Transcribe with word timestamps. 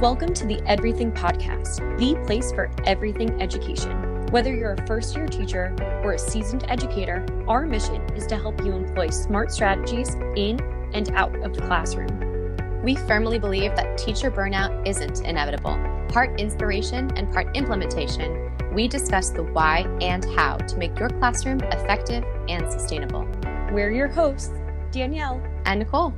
Welcome 0.00 0.34
to 0.34 0.44
the 0.44 0.56
EDverything 0.56 1.16
Podcast, 1.16 1.78
the 1.96 2.22
place 2.26 2.52
for 2.52 2.70
everything 2.84 3.40
education. 3.40 4.26
Whether 4.26 4.54
you're 4.54 4.74
a 4.74 4.86
first 4.86 5.16
year 5.16 5.26
teacher 5.26 5.74
or 6.04 6.12
a 6.12 6.18
seasoned 6.18 6.66
educator, 6.68 7.24
our 7.48 7.64
mission 7.64 8.02
is 8.14 8.26
to 8.26 8.36
help 8.36 8.62
you 8.62 8.72
employ 8.72 9.08
smart 9.08 9.50
strategies 9.50 10.14
in 10.36 10.60
and 10.92 11.10
out 11.14 11.34
of 11.36 11.54
the 11.54 11.62
classroom. 11.62 12.82
We 12.82 12.96
firmly 12.96 13.38
believe 13.38 13.74
that 13.74 13.96
teacher 13.96 14.30
burnout 14.30 14.86
isn't 14.86 15.24
inevitable. 15.24 15.78
Part 16.10 16.38
inspiration 16.38 17.10
and 17.16 17.32
part 17.32 17.56
implementation, 17.56 18.52
we 18.74 18.88
discuss 18.88 19.30
the 19.30 19.44
why 19.44 19.86
and 20.02 20.26
how 20.36 20.58
to 20.58 20.76
make 20.76 20.98
your 20.98 21.08
classroom 21.08 21.60
effective 21.72 22.22
and 22.50 22.70
sustainable. 22.70 23.26
We're 23.72 23.92
your 23.92 24.08
hosts, 24.08 24.52
Danielle 24.90 25.42
and 25.64 25.78
Nicole. 25.78 26.12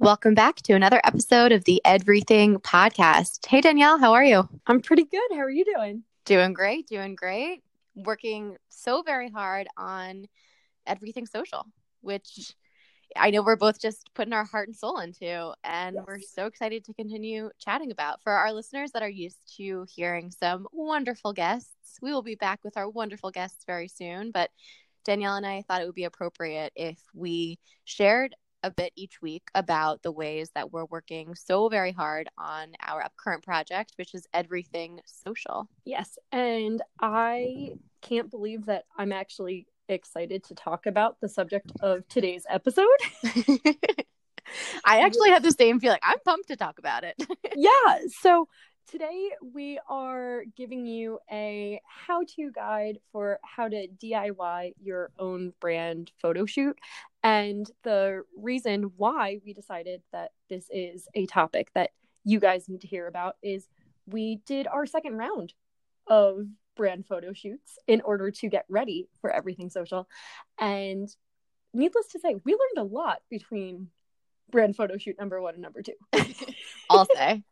Welcome 0.00 0.34
back 0.34 0.62
to 0.62 0.74
another 0.74 1.00
episode 1.02 1.50
of 1.50 1.64
the 1.64 1.82
EDverything 1.84 2.62
Podcast. 2.62 3.44
Hey, 3.44 3.60
Danielle, 3.60 3.98
how 3.98 4.12
are 4.12 4.22
you? 4.22 4.48
I'm 4.68 4.80
pretty 4.80 5.02
good. 5.02 5.28
How 5.32 5.40
are 5.40 5.50
you 5.50 5.64
doing? 5.64 6.04
Doing 6.24 6.52
great, 6.52 6.86
doing 6.86 7.16
great. 7.16 7.64
Working 7.96 8.56
so 8.68 9.02
very 9.02 9.28
hard 9.28 9.66
on 9.76 10.28
EDverything 10.88 11.26
Social, 11.28 11.66
which 12.00 12.54
I 13.16 13.30
know 13.30 13.42
we're 13.42 13.56
both 13.56 13.80
just 13.80 14.08
putting 14.14 14.32
our 14.32 14.44
heart 14.44 14.68
and 14.68 14.76
soul 14.76 15.00
into, 15.00 15.52
and 15.64 15.96
yes. 15.96 16.04
we're 16.06 16.20
so 16.20 16.46
excited 16.46 16.84
to 16.84 16.94
continue 16.94 17.50
chatting 17.58 17.90
about. 17.90 18.22
For 18.22 18.32
our 18.32 18.52
listeners 18.52 18.92
that 18.92 19.02
are 19.02 19.08
used 19.08 19.40
to 19.56 19.84
hearing 19.92 20.30
some 20.30 20.68
wonderful 20.72 21.32
guests, 21.32 21.98
we 22.00 22.12
will 22.12 22.22
be 22.22 22.36
back 22.36 22.60
with 22.62 22.76
our 22.76 22.88
wonderful 22.88 23.32
guests 23.32 23.64
very 23.66 23.88
soon. 23.88 24.30
But 24.30 24.50
Danielle 25.04 25.34
and 25.34 25.46
I 25.46 25.62
thought 25.62 25.82
it 25.82 25.86
would 25.86 25.96
be 25.96 26.04
appropriate 26.04 26.72
if 26.76 27.00
we 27.12 27.58
shared 27.84 28.36
a 28.62 28.70
bit 28.70 28.92
each 28.96 29.22
week 29.22 29.48
about 29.54 30.02
the 30.02 30.12
ways 30.12 30.50
that 30.54 30.72
we're 30.72 30.84
working 30.86 31.34
so 31.34 31.68
very 31.68 31.92
hard 31.92 32.28
on 32.36 32.72
our 32.86 33.04
current 33.16 33.44
project, 33.44 33.92
which 33.96 34.14
is 34.14 34.26
EDverything 34.34 34.98
Social. 35.06 35.68
Yes. 35.84 36.18
And 36.32 36.82
I 37.00 37.72
can't 38.00 38.30
believe 38.30 38.66
that 38.66 38.84
I'm 38.96 39.12
actually 39.12 39.66
excited 39.88 40.44
to 40.44 40.54
talk 40.54 40.86
about 40.86 41.20
the 41.20 41.28
subject 41.28 41.72
of 41.80 42.06
today's 42.08 42.44
episode. 42.48 42.86
I 44.84 45.00
actually 45.00 45.30
had 45.30 45.42
the 45.42 45.52
same 45.52 45.80
feeling. 45.80 46.00
I'm 46.02 46.18
pumped 46.24 46.48
to 46.48 46.56
talk 46.56 46.78
about 46.78 47.04
it. 47.04 47.14
yeah. 47.56 47.98
So 48.20 48.48
today 48.90 49.30
we 49.54 49.78
are 49.88 50.44
giving 50.56 50.86
you 50.86 51.18
a 51.30 51.80
how 51.84 52.24
to 52.24 52.50
guide 52.50 52.98
for 53.12 53.38
how 53.42 53.68
to 53.68 53.86
DIY 54.02 54.72
your 54.80 55.10
own 55.18 55.52
brand 55.60 56.10
photo 56.20 56.46
shoot. 56.46 56.78
And 57.22 57.70
the 57.84 58.22
reason 58.36 58.92
why 58.96 59.40
we 59.44 59.52
decided 59.52 60.02
that 60.12 60.30
this 60.48 60.68
is 60.70 61.06
a 61.14 61.26
topic 61.26 61.68
that 61.74 61.90
you 62.24 62.40
guys 62.40 62.68
need 62.68 62.80
to 62.80 62.86
hear 62.86 63.06
about 63.06 63.36
is 63.42 63.68
we 64.06 64.40
did 64.46 64.66
our 64.66 64.86
second 64.86 65.16
round 65.16 65.52
of 66.06 66.46
brand 66.76 67.06
photo 67.06 67.32
shoots 67.32 67.78
in 67.86 68.00
order 68.00 68.30
to 68.30 68.48
get 68.48 68.64
ready 68.68 69.08
for 69.20 69.30
EDverything 69.30 69.70
Social. 69.70 70.08
And 70.58 71.08
needless 71.74 72.08
to 72.12 72.20
say, 72.20 72.36
we 72.44 72.52
learned 72.52 72.90
a 72.90 72.94
lot 72.94 73.18
between 73.28 73.88
brand 74.50 74.76
photo 74.76 74.96
shoot 74.96 75.18
number 75.18 75.42
one 75.42 75.54
and 75.54 75.62
number 75.62 75.82
two. 75.82 75.92
I'll 76.90 77.06
say. 77.14 77.42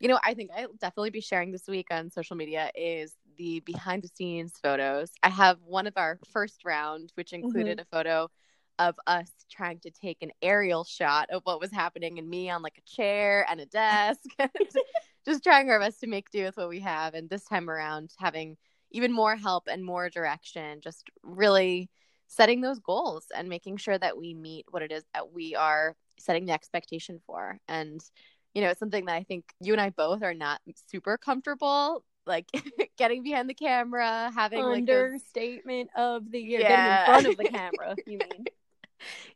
You 0.00 0.08
know, 0.08 0.18
I 0.24 0.34
think 0.34 0.50
I'll 0.56 0.72
definitely 0.80 1.10
be 1.10 1.20
sharing 1.20 1.52
this 1.52 1.66
week 1.66 1.88
on 1.90 2.10
social 2.10 2.36
media 2.36 2.70
is 2.74 3.14
the 3.36 3.60
behind 3.60 4.02
the 4.02 4.08
scenes 4.08 4.54
photos. 4.62 5.10
I 5.22 5.28
have 5.28 5.58
one 5.64 5.86
of 5.86 5.94
our 5.96 6.18
first 6.32 6.64
round, 6.64 7.12
which 7.14 7.32
included 7.32 7.78
mm-hmm. 7.78 7.96
a 7.96 7.96
photo 7.96 8.30
of 8.78 8.96
us 9.06 9.30
trying 9.50 9.78
to 9.80 9.90
take 9.90 10.18
an 10.22 10.30
aerial 10.42 10.84
shot 10.84 11.30
of 11.30 11.42
what 11.44 11.60
was 11.60 11.72
happening 11.72 12.18
and 12.18 12.28
me 12.28 12.50
on 12.50 12.62
like 12.62 12.78
a 12.78 12.90
chair 12.90 13.46
and 13.50 13.60
a 13.60 13.66
desk 13.66 14.20
and 14.38 14.50
just 15.24 15.42
trying 15.42 15.70
our 15.70 15.80
best 15.80 16.00
to 16.00 16.06
make 16.06 16.30
do 16.30 16.44
with 16.44 16.56
what 16.56 16.68
we 16.68 16.80
have 16.80 17.14
and 17.14 17.30
this 17.30 17.44
time 17.44 17.70
around 17.70 18.10
having 18.18 18.56
even 18.90 19.12
more 19.12 19.36
help 19.36 19.64
and 19.66 19.84
more 19.84 20.10
direction 20.10 20.80
just 20.82 21.08
really 21.22 21.88
setting 22.28 22.60
those 22.60 22.78
goals 22.80 23.26
and 23.34 23.48
making 23.48 23.76
sure 23.76 23.98
that 23.98 24.16
we 24.16 24.34
meet 24.34 24.66
what 24.70 24.82
it 24.82 24.92
is 24.92 25.04
that 25.14 25.32
we 25.32 25.54
are 25.54 25.96
setting 26.18 26.46
the 26.46 26.52
expectation 26.52 27.20
for 27.26 27.58
and 27.68 28.00
you 28.56 28.62
know 28.62 28.70
it's 28.70 28.80
something 28.80 29.04
that 29.04 29.14
i 29.14 29.22
think 29.22 29.44
you 29.60 29.72
and 29.72 29.80
i 29.80 29.90
both 29.90 30.22
are 30.22 30.34
not 30.34 30.60
super 30.90 31.16
comfortable 31.16 32.02
like 32.26 32.46
getting 32.98 33.22
behind 33.22 33.48
the 33.48 33.54
camera 33.54 34.32
having 34.34 34.64
understatement 34.64 35.90
like 35.94 35.96
those... 35.96 36.16
of 36.16 36.32
the 36.32 36.40
year 36.40 36.60
yeah. 36.60 36.68
getting 36.68 36.90
in 36.90 37.06
front 37.06 37.26
of 37.26 37.36
the 37.36 37.58
camera 37.58 37.96
you 38.06 38.18
mean 38.18 38.46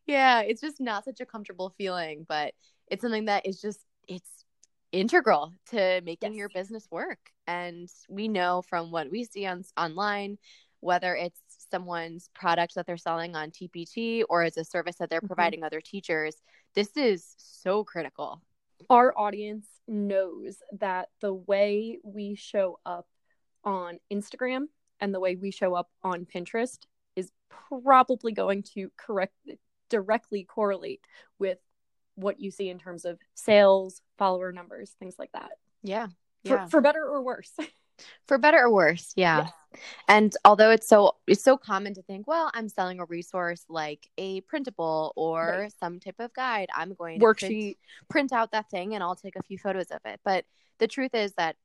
yeah, 0.06 0.40
it's 0.40 0.60
just 0.60 0.80
not 0.80 1.04
such 1.04 1.20
a 1.20 1.26
comfortable 1.26 1.74
feeling, 1.76 2.24
but 2.28 2.54
it's 2.88 3.02
something 3.02 3.26
that 3.26 3.46
is 3.46 3.60
just 3.60 3.80
it's 4.08 4.44
integral 4.92 5.52
to 5.70 6.00
making 6.04 6.32
yes. 6.32 6.38
your 6.38 6.48
business 6.48 6.88
work. 6.90 7.18
And 7.46 7.88
we 8.08 8.28
know 8.28 8.62
from 8.68 8.90
what 8.90 9.10
we 9.10 9.24
see 9.24 9.46
on 9.46 9.64
online, 9.76 10.38
whether 10.80 11.14
it's 11.14 11.40
someone's 11.70 12.28
product 12.34 12.74
that 12.74 12.86
they're 12.86 12.96
selling 12.96 13.36
on 13.36 13.50
TPT 13.50 14.24
or 14.28 14.42
as 14.42 14.56
a 14.56 14.64
service 14.64 14.96
that 14.96 15.10
they're 15.10 15.20
mm-hmm. 15.20 15.26
providing 15.28 15.62
other 15.62 15.80
teachers, 15.80 16.34
this 16.74 16.96
is 16.96 17.34
so 17.36 17.84
critical. 17.84 18.42
Our 18.88 19.16
audience 19.16 19.66
knows 19.86 20.56
that 20.78 21.08
the 21.20 21.34
way 21.34 21.98
we 22.02 22.34
show 22.34 22.78
up 22.86 23.06
on 23.64 23.98
Instagram 24.12 24.66
and 25.00 25.14
the 25.14 25.20
way 25.20 25.36
we 25.36 25.50
show 25.50 25.74
up 25.74 25.88
on 26.02 26.26
Pinterest 26.26 26.78
is 27.16 27.30
probably 27.70 28.32
going 28.32 28.62
to 28.74 28.90
correct 28.96 29.34
directly 29.88 30.44
correlate 30.44 31.00
with 31.38 31.58
what 32.14 32.40
you 32.40 32.50
see 32.50 32.68
in 32.68 32.78
terms 32.78 33.04
of 33.04 33.18
sales, 33.34 34.02
follower 34.18 34.52
numbers, 34.52 34.94
things 34.98 35.16
like 35.18 35.32
that. 35.32 35.50
Yeah. 35.82 36.08
yeah. 36.42 36.64
For, 36.64 36.70
for 36.70 36.80
better 36.80 37.04
or 37.04 37.22
worse. 37.22 37.52
for 38.26 38.38
better 38.38 38.58
or 38.58 38.70
worse 38.72 39.12
yeah. 39.16 39.48
and 40.08 40.36
although 40.44 40.70
it's 40.70 40.88
so 40.88 41.16
it's 41.26 41.42
so 41.42 41.56
common 41.56 41.94
to 41.94 42.02
think 42.02 42.26
well 42.26 42.50
i'm 42.54 42.68
selling 42.68 43.00
a 43.00 43.04
resource 43.04 43.64
like 43.68 44.08
a 44.18 44.40
printable 44.42 45.12
or 45.16 45.60
right. 45.62 45.72
some 45.80 46.00
type 46.00 46.16
of 46.18 46.32
guide 46.34 46.68
i'm 46.74 46.94
going 46.94 47.18
to 47.18 47.24
worksheet 47.24 47.76
print, 48.08 48.30
print 48.30 48.32
out 48.32 48.52
that 48.52 48.68
thing 48.70 48.94
and 48.94 49.02
i'll 49.02 49.16
take 49.16 49.36
a 49.36 49.42
few 49.42 49.58
photos 49.58 49.90
of 49.90 50.00
it 50.04 50.20
but 50.24 50.44
the 50.78 50.88
truth 50.88 51.14
is 51.14 51.32
that 51.34 51.56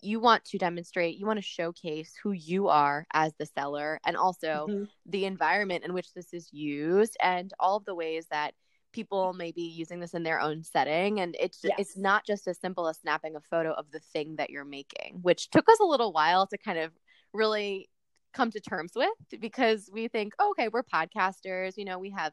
you 0.00 0.20
want 0.20 0.44
to 0.44 0.58
demonstrate, 0.58 1.18
you 1.18 1.26
want 1.26 1.38
to 1.38 1.42
showcase 1.42 2.14
who 2.22 2.32
you 2.32 2.68
are 2.68 3.06
as 3.12 3.32
the 3.38 3.46
seller 3.46 4.00
and 4.06 4.16
also 4.16 4.66
mm-hmm. 4.68 4.84
the 5.06 5.24
environment 5.24 5.84
in 5.84 5.92
which 5.92 6.12
this 6.14 6.32
is 6.32 6.52
used 6.52 7.16
and 7.20 7.52
all 7.58 7.76
of 7.76 7.84
the 7.84 7.94
ways 7.94 8.26
that 8.30 8.54
people 8.92 9.32
may 9.32 9.52
be 9.52 9.62
using 9.62 10.00
this 10.00 10.14
in 10.14 10.22
their 10.22 10.40
own 10.40 10.62
setting 10.62 11.20
and 11.20 11.36
it's 11.40 11.60
yes. 11.62 11.74
it's 11.78 11.96
not 11.96 12.24
just 12.24 12.46
as 12.46 12.58
simple 12.58 12.86
as 12.88 12.98
snapping 12.98 13.36
a 13.36 13.40
photo 13.40 13.72
of 13.72 13.90
the 13.90 14.00
thing 14.00 14.36
that 14.36 14.50
you're 14.50 14.64
making 14.64 15.18
which 15.22 15.50
took 15.50 15.68
us 15.68 15.80
a 15.80 15.84
little 15.84 16.12
while 16.12 16.46
to 16.46 16.58
kind 16.58 16.78
of 16.78 16.92
really 17.32 17.88
come 18.32 18.50
to 18.50 18.60
terms 18.60 18.92
with 18.94 19.10
because 19.40 19.90
we 19.92 20.08
think 20.08 20.32
oh, 20.38 20.50
okay 20.50 20.68
we're 20.68 20.82
podcasters 20.82 21.76
you 21.76 21.84
know 21.84 21.98
we 21.98 22.10
have 22.10 22.32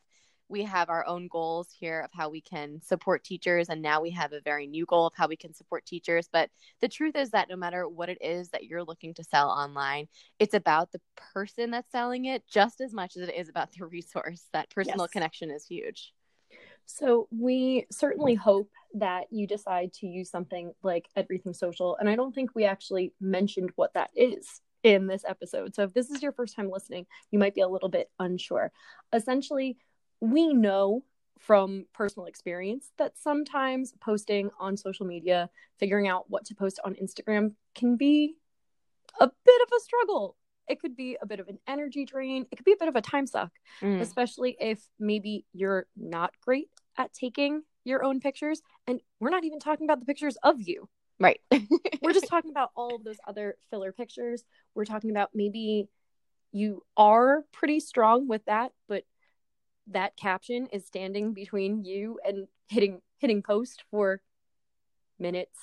we 0.50 0.64
have 0.64 0.90
our 0.90 1.06
own 1.06 1.28
goals 1.28 1.70
here 1.80 2.02
of 2.02 2.10
how 2.12 2.28
we 2.28 2.42
can 2.42 2.82
support 2.82 3.24
teachers 3.24 3.70
and 3.70 3.82
now 3.82 4.02
we 4.02 4.10
have 4.10 4.34
a 4.34 4.42
very 4.42 4.66
new 4.66 4.86
goal 4.86 5.06
of 5.06 5.14
how 5.16 5.28
we 5.28 5.38
can 5.38 5.54
support 5.54 5.86
teachers 5.86 6.28
but 6.32 6.50
the 6.82 6.88
truth 6.88 7.16
is 7.16 7.30
that 7.30 7.48
no 7.50 7.56
matter 7.56 7.88
what 7.88 8.10
it 8.10 8.18
is 8.20 8.50
that 8.50 8.66
you're 8.66 8.84
looking 8.84 9.14
to 9.14 9.24
sell 9.24 9.50
online 9.50 10.08
it's 10.40 10.56
about 10.56 10.92
the 10.92 11.02
person 11.34 11.72
that's 11.72 11.92
selling 11.92 12.26
it 12.26 12.44
just 12.48 12.82
as 12.82 12.94
much 12.94 13.16
as 13.16 13.30
it 13.30 13.36
is 13.36 13.50
about 13.50 13.72
the 13.72 13.86
resource 13.86 14.48
that 14.52 14.70
personal 14.72 15.06
yes. 15.06 15.12
connection 15.12 15.52
is 15.52 15.66
huge 15.66 16.14
so 16.90 17.28
we 17.32 17.86
certainly 17.92 18.36
hope 18.36 18.70
that 18.96 19.28
you 19.32 19.46
decide 19.46 19.94
to 19.94 20.08
use 20.08 20.30
something 20.30 20.74
like 20.82 21.08
EDverything 21.16 21.56
Social 21.56 21.96
and 21.98 22.10
i 22.10 22.16
don't 22.16 22.34
think 22.34 22.52
we 22.56 22.66
actually 22.66 23.14
mentioned 23.22 23.72
what 23.76 23.94
that 23.94 24.10
is 24.16 24.62
in 24.84 25.08
this 25.08 25.24
episode 25.28 25.76
so 25.76 25.84
if 25.84 25.94
this 25.94 26.10
is 26.10 26.22
your 26.24 26.32
first 26.32 26.56
time 26.56 26.70
listening 26.72 27.06
you 27.32 27.38
might 27.38 27.54
be 27.54 27.62
a 27.62 27.68
little 27.68 27.90
bit 27.90 28.10
unsure 28.20 28.72
essentially 29.14 29.78
we 30.22 30.54
know 30.54 31.04
from 31.40 31.86
personal 31.94 32.28
experience 32.28 32.92
that 32.98 33.18
sometimes 33.18 33.94
posting 34.02 34.50
on 34.60 34.78
social 34.78 35.06
media, 35.06 35.50
figuring 35.80 36.08
out 36.08 36.26
what 36.30 36.46
to 36.46 36.54
post 36.54 36.80
on 36.84 36.96
Instagram 36.96 37.54
can 37.74 37.96
be 37.96 38.36
a 39.20 39.28
bit 39.28 39.62
of 39.62 39.70
a 39.76 39.80
struggle. 39.80 40.36
It 40.68 40.80
could 40.80 40.96
be 40.96 41.18
a 41.20 41.26
bit 41.26 41.40
of 41.40 41.48
an 41.48 41.58
energy 41.68 42.06
drain. 42.06 42.46
It 42.52 42.58
could 42.58 42.66
be 42.66 42.74
a 42.74 42.78
bit 42.78 42.90
of 42.90 42.96
a 42.96 43.02
time 43.02 43.26
suck, 43.26 43.52
mm. 43.82 44.00
especially 44.02 44.56
if 44.60 44.80
maybe 45.00 45.46
you're 45.54 45.88
not 45.98 46.34
great 46.42 46.70
at 47.00 47.14
taking 47.14 47.64
your 47.84 48.04
own 48.04 48.20
pictures. 48.20 48.62
And 48.86 49.02
we're 49.20 49.32
not 49.32 49.46
even 49.46 49.60
talking 49.60 49.86
about 49.88 50.00
the 50.00 50.06
pictures 50.06 50.38
of 50.44 50.62
you. 50.62 50.88
Right. 51.20 51.42
we're 52.02 52.14
just 52.14 52.28
talking 52.28 52.52
about 52.52 52.70
all 52.76 52.96
of 52.96 53.04
those 53.04 53.18
other 53.28 53.56
filler 53.72 53.92
pictures. 53.92 54.44
We're 54.76 54.86
talking 54.86 55.10
about 55.10 55.32
maybe 55.34 55.88
you 56.52 56.84
are 56.96 57.44
pretty 57.52 57.80
strong 57.80 58.28
with 58.28 58.46
that, 58.46 58.74
but 58.88 59.04
that 59.88 60.16
caption 60.16 60.68
is 60.72 60.86
standing 60.86 61.34
between 61.34 61.84
you 61.84 62.20
and 62.26 62.48
hitting 62.68 63.02
hitting 63.18 63.42
post 63.42 63.84
for 63.92 64.22
minutes 65.18 65.58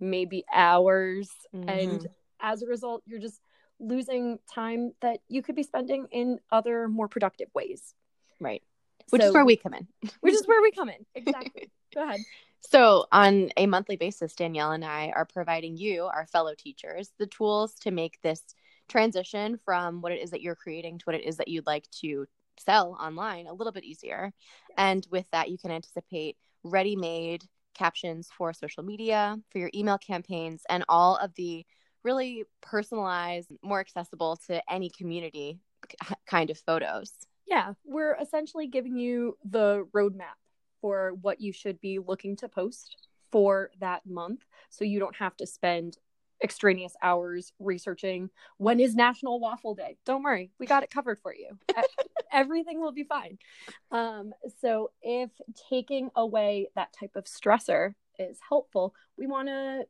maybe 0.00 0.44
hours 0.52 1.30
mm-hmm. 1.54 1.68
and 1.68 2.06
as 2.40 2.62
a 2.62 2.66
result 2.66 3.02
you're 3.06 3.20
just 3.20 3.40
losing 3.78 4.38
time 4.52 4.92
that 5.00 5.20
you 5.28 5.42
could 5.42 5.54
be 5.54 5.62
spending 5.62 6.06
in 6.10 6.38
other 6.50 6.88
more 6.88 7.08
productive 7.08 7.48
ways 7.54 7.94
right 8.40 8.62
which 9.12 9.20
so, 9.20 9.28
is 9.28 9.34
where 9.34 9.44
we 9.44 9.56
come 9.56 9.74
in. 9.74 9.86
Which 10.20 10.32
is 10.32 10.46
where 10.46 10.62
we 10.62 10.70
come 10.70 10.88
in. 10.88 11.04
Exactly. 11.14 11.70
Go 11.94 12.02
ahead. 12.02 12.20
So, 12.60 13.04
on 13.12 13.50
a 13.58 13.66
monthly 13.66 13.96
basis, 13.96 14.34
Danielle 14.34 14.72
and 14.72 14.84
I 14.84 15.12
are 15.14 15.26
providing 15.26 15.76
you, 15.76 16.04
our 16.04 16.26
fellow 16.26 16.54
teachers, 16.56 17.10
the 17.18 17.26
tools 17.26 17.74
to 17.80 17.90
make 17.90 18.18
this 18.22 18.42
transition 18.88 19.58
from 19.66 20.00
what 20.00 20.12
it 20.12 20.22
is 20.22 20.30
that 20.30 20.40
you're 20.40 20.54
creating 20.54 20.98
to 20.98 21.04
what 21.04 21.14
it 21.14 21.24
is 21.24 21.36
that 21.36 21.48
you'd 21.48 21.66
like 21.66 21.90
to 22.00 22.24
sell 22.58 22.96
online 22.98 23.46
a 23.46 23.52
little 23.52 23.72
bit 23.72 23.84
easier. 23.84 24.32
And 24.78 25.06
with 25.10 25.26
that, 25.32 25.50
you 25.50 25.58
can 25.58 25.70
anticipate 25.70 26.38
ready 26.64 26.96
made 26.96 27.44
captions 27.74 28.30
for 28.34 28.54
social 28.54 28.82
media, 28.82 29.36
for 29.50 29.58
your 29.58 29.70
email 29.74 29.98
campaigns, 29.98 30.62
and 30.70 30.84
all 30.88 31.16
of 31.16 31.34
the 31.34 31.66
really 32.02 32.44
personalized, 32.62 33.52
more 33.62 33.80
accessible 33.80 34.38
to 34.46 34.62
any 34.72 34.88
community 34.88 35.58
kind 36.26 36.48
of 36.48 36.58
photos. 36.58 37.12
Yeah, 37.52 37.74
we're 37.84 38.16
essentially 38.18 38.66
giving 38.66 38.96
you 38.96 39.36
the 39.44 39.86
roadmap 39.94 40.40
for 40.80 41.12
what 41.20 41.38
you 41.42 41.52
should 41.52 41.82
be 41.82 41.98
looking 41.98 42.34
to 42.36 42.48
post 42.48 42.96
for 43.30 43.70
that 43.78 44.06
month 44.06 44.40
so 44.70 44.86
you 44.86 44.98
don't 44.98 45.16
have 45.16 45.36
to 45.36 45.46
spend 45.46 45.98
extraneous 46.42 46.94
hours 47.02 47.52
researching 47.58 48.30
when 48.56 48.80
is 48.80 48.94
National 48.94 49.38
Waffle 49.38 49.74
Day. 49.74 49.98
Don't 50.06 50.22
worry, 50.22 50.50
we 50.58 50.64
got 50.64 50.82
it 50.82 50.90
covered 50.90 51.20
for 51.20 51.34
you. 51.34 51.58
Everything 52.32 52.80
will 52.80 52.90
be 52.90 53.04
fine. 53.04 53.36
Um, 53.90 54.32
so, 54.62 54.90
if 55.02 55.28
taking 55.68 56.08
away 56.16 56.70
that 56.74 56.94
type 56.98 57.16
of 57.16 57.24
stressor 57.24 57.92
is 58.18 58.38
helpful, 58.48 58.94
we 59.18 59.26
want 59.26 59.48
to 59.48 59.84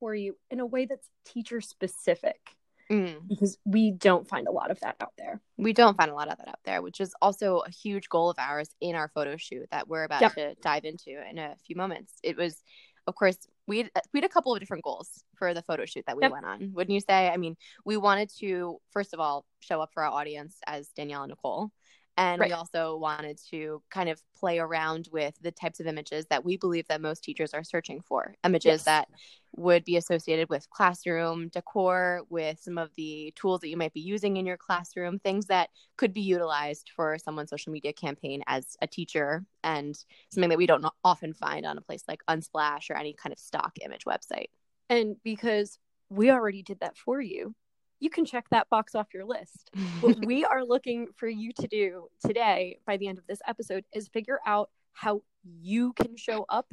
for 0.00 0.12
you 0.12 0.36
in 0.50 0.58
a 0.58 0.66
way 0.66 0.86
that's 0.86 1.08
teacher 1.24 1.60
specific. 1.60 2.56
Mm. 2.90 3.28
Because 3.28 3.58
we 3.64 3.90
don't 3.90 4.28
find 4.28 4.46
a 4.46 4.52
lot 4.52 4.70
of 4.70 4.78
that 4.80 4.96
out 5.00 5.12
there. 5.18 5.40
We 5.56 5.72
don't 5.72 5.96
find 5.96 6.10
a 6.10 6.14
lot 6.14 6.28
of 6.28 6.38
that 6.38 6.48
out 6.48 6.60
there, 6.64 6.82
which 6.82 7.00
is 7.00 7.14
also 7.20 7.58
a 7.58 7.70
huge 7.70 8.08
goal 8.08 8.30
of 8.30 8.38
ours 8.38 8.68
in 8.80 8.94
our 8.94 9.08
photo 9.08 9.36
shoot 9.36 9.66
that 9.72 9.88
we're 9.88 10.04
about 10.04 10.20
yep. 10.20 10.34
to 10.34 10.54
dive 10.62 10.84
into 10.84 11.10
in 11.28 11.38
a 11.38 11.56
few 11.66 11.76
moments. 11.76 12.12
It 12.22 12.36
was 12.36 12.62
of 13.06 13.14
course, 13.14 13.36
we 13.66 13.78
had, 13.78 13.90
we 14.12 14.18
had 14.18 14.24
a 14.24 14.32
couple 14.32 14.54
of 14.54 14.60
different 14.60 14.84
goals 14.84 15.24
for 15.36 15.54
the 15.54 15.62
photo 15.62 15.84
shoot 15.84 16.04
that 16.06 16.16
we 16.16 16.22
yep. 16.22 16.32
went 16.32 16.44
on. 16.44 16.72
Wouldn't 16.74 16.92
you 16.92 17.00
say? 17.00 17.28
I 17.28 17.36
mean, 17.36 17.56
we 17.84 17.96
wanted 17.96 18.30
to 18.38 18.80
first 18.90 19.14
of 19.14 19.20
all 19.20 19.44
show 19.60 19.80
up 19.80 19.90
for 19.92 20.04
our 20.04 20.10
audience 20.10 20.56
as 20.66 20.88
Danielle 20.88 21.22
and 21.22 21.30
Nicole, 21.30 21.70
and 22.16 22.40
right. 22.40 22.50
we 22.50 22.52
also 22.52 22.96
wanted 22.96 23.38
to 23.50 23.82
kind 23.90 24.08
of 24.08 24.20
play 24.38 24.58
around 24.58 25.08
with 25.12 25.34
the 25.40 25.52
types 25.52 25.80
of 25.80 25.86
images 25.86 26.26
that 26.30 26.44
we 26.44 26.56
believe 26.56 26.86
that 26.88 27.00
most 27.00 27.22
teachers 27.22 27.52
are 27.54 27.64
searching 27.64 28.00
for. 28.00 28.34
Images 28.44 28.64
yes. 28.64 28.84
that 28.84 29.08
would 29.56 29.84
be 29.84 29.96
associated 29.96 30.48
with 30.48 30.68
classroom 30.70 31.48
decor, 31.48 32.22
with 32.28 32.60
some 32.60 32.78
of 32.78 32.90
the 32.96 33.32
tools 33.36 33.60
that 33.60 33.68
you 33.68 33.76
might 33.76 33.92
be 33.92 34.00
using 34.00 34.36
in 34.36 34.46
your 34.46 34.56
classroom, 34.56 35.18
things 35.18 35.46
that 35.46 35.70
could 35.96 36.12
be 36.12 36.20
utilized 36.20 36.90
for 36.94 37.18
someone's 37.18 37.50
social 37.50 37.72
media 37.72 37.92
campaign 37.92 38.42
as 38.46 38.76
a 38.82 38.86
teacher, 38.86 39.44
and 39.64 39.96
something 40.30 40.50
that 40.50 40.58
we 40.58 40.66
don't 40.66 40.84
often 41.02 41.32
find 41.32 41.64
on 41.64 41.78
a 41.78 41.80
place 41.80 42.04
like 42.06 42.20
Unsplash 42.28 42.90
or 42.90 42.96
any 42.96 43.14
kind 43.14 43.32
of 43.32 43.38
stock 43.38 43.72
image 43.84 44.04
website. 44.04 44.50
And 44.88 45.16
because 45.24 45.78
we 46.10 46.30
already 46.30 46.62
did 46.62 46.80
that 46.80 46.96
for 46.96 47.20
you, 47.20 47.54
you 47.98 48.10
can 48.10 48.24
check 48.24 48.46
that 48.50 48.68
box 48.68 48.94
off 48.94 49.14
your 49.14 49.24
list. 49.24 49.70
what 50.00 50.24
we 50.24 50.44
are 50.44 50.64
looking 50.64 51.08
for 51.16 51.28
you 51.28 51.52
to 51.58 51.66
do 51.66 52.08
today 52.24 52.78
by 52.86 52.96
the 52.96 53.08
end 53.08 53.18
of 53.18 53.26
this 53.26 53.40
episode 53.46 53.84
is 53.94 54.08
figure 54.08 54.38
out 54.46 54.70
how 54.92 55.22
you 55.44 55.92
can 55.94 56.16
show 56.16 56.44
up 56.48 56.66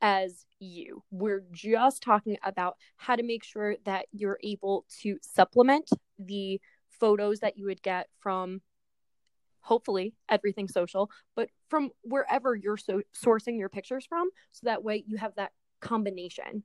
as 0.00 0.44
you. 0.60 1.02
We're 1.10 1.44
just 1.52 2.02
talking 2.02 2.36
about 2.42 2.76
how 2.96 3.16
to 3.16 3.22
make 3.22 3.44
sure 3.44 3.76
that 3.84 4.06
you're 4.12 4.38
able 4.42 4.84
to 5.00 5.18
supplement 5.20 5.90
the 6.18 6.60
photos 6.88 7.40
that 7.40 7.56
you 7.56 7.66
would 7.66 7.82
get 7.82 8.08
from 8.18 8.60
hopefully 9.60 10.14
EDverything 10.30 10.70
Social, 10.70 11.10
but 11.36 11.50
from 11.68 11.90
wherever 12.02 12.54
you're 12.54 12.76
so 12.76 13.02
sourcing 13.14 13.58
your 13.58 13.68
pictures 13.68 14.06
from. 14.06 14.28
So 14.52 14.62
that 14.64 14.82
way 14.82 15.04
you 15.06 15.18
have 15.18 15.34
that 15.36 15.52
combination 15.80 16.62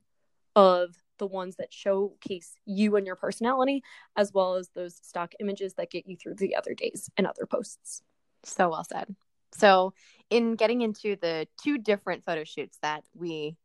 of 0.55 0.95
the 1.17 1.27
ones 1.27 1.55
that 1.57 1.73
showcase 1.73 2.53
you 2.65 2.95
and 2.95 3.05
your 3.05 3.15
personality, 3.15 3.83
as 4.15 4.31
well 4.33 4.55
as 4.55 4.69
those 4.69 4.99
stock 5.01 5.33
images 5.39 5.73
that 5.75 5.91
get 5.91 6.07
you 6.07 6.15
through 6.15 6.35
the 6.35 6.55
other 6.55 6.73
days 6.73 7.09
and 7.17 7.27
other 7.27 7.45
posts. 7.45 8.01
So 8.43 8.69
well 8.69 8.83
said. 8.83 9.15
So, 9.53 9.93
in 10.29 10.55
getting 10.55 10.81
into 10.81 11.15
the 11.15 11.47
two 11.61 11.77
different 11.77 12.25
photo 12.25 12.43
shoots 12.43 12.77
that 12.81 13.03
we 13.13 13.57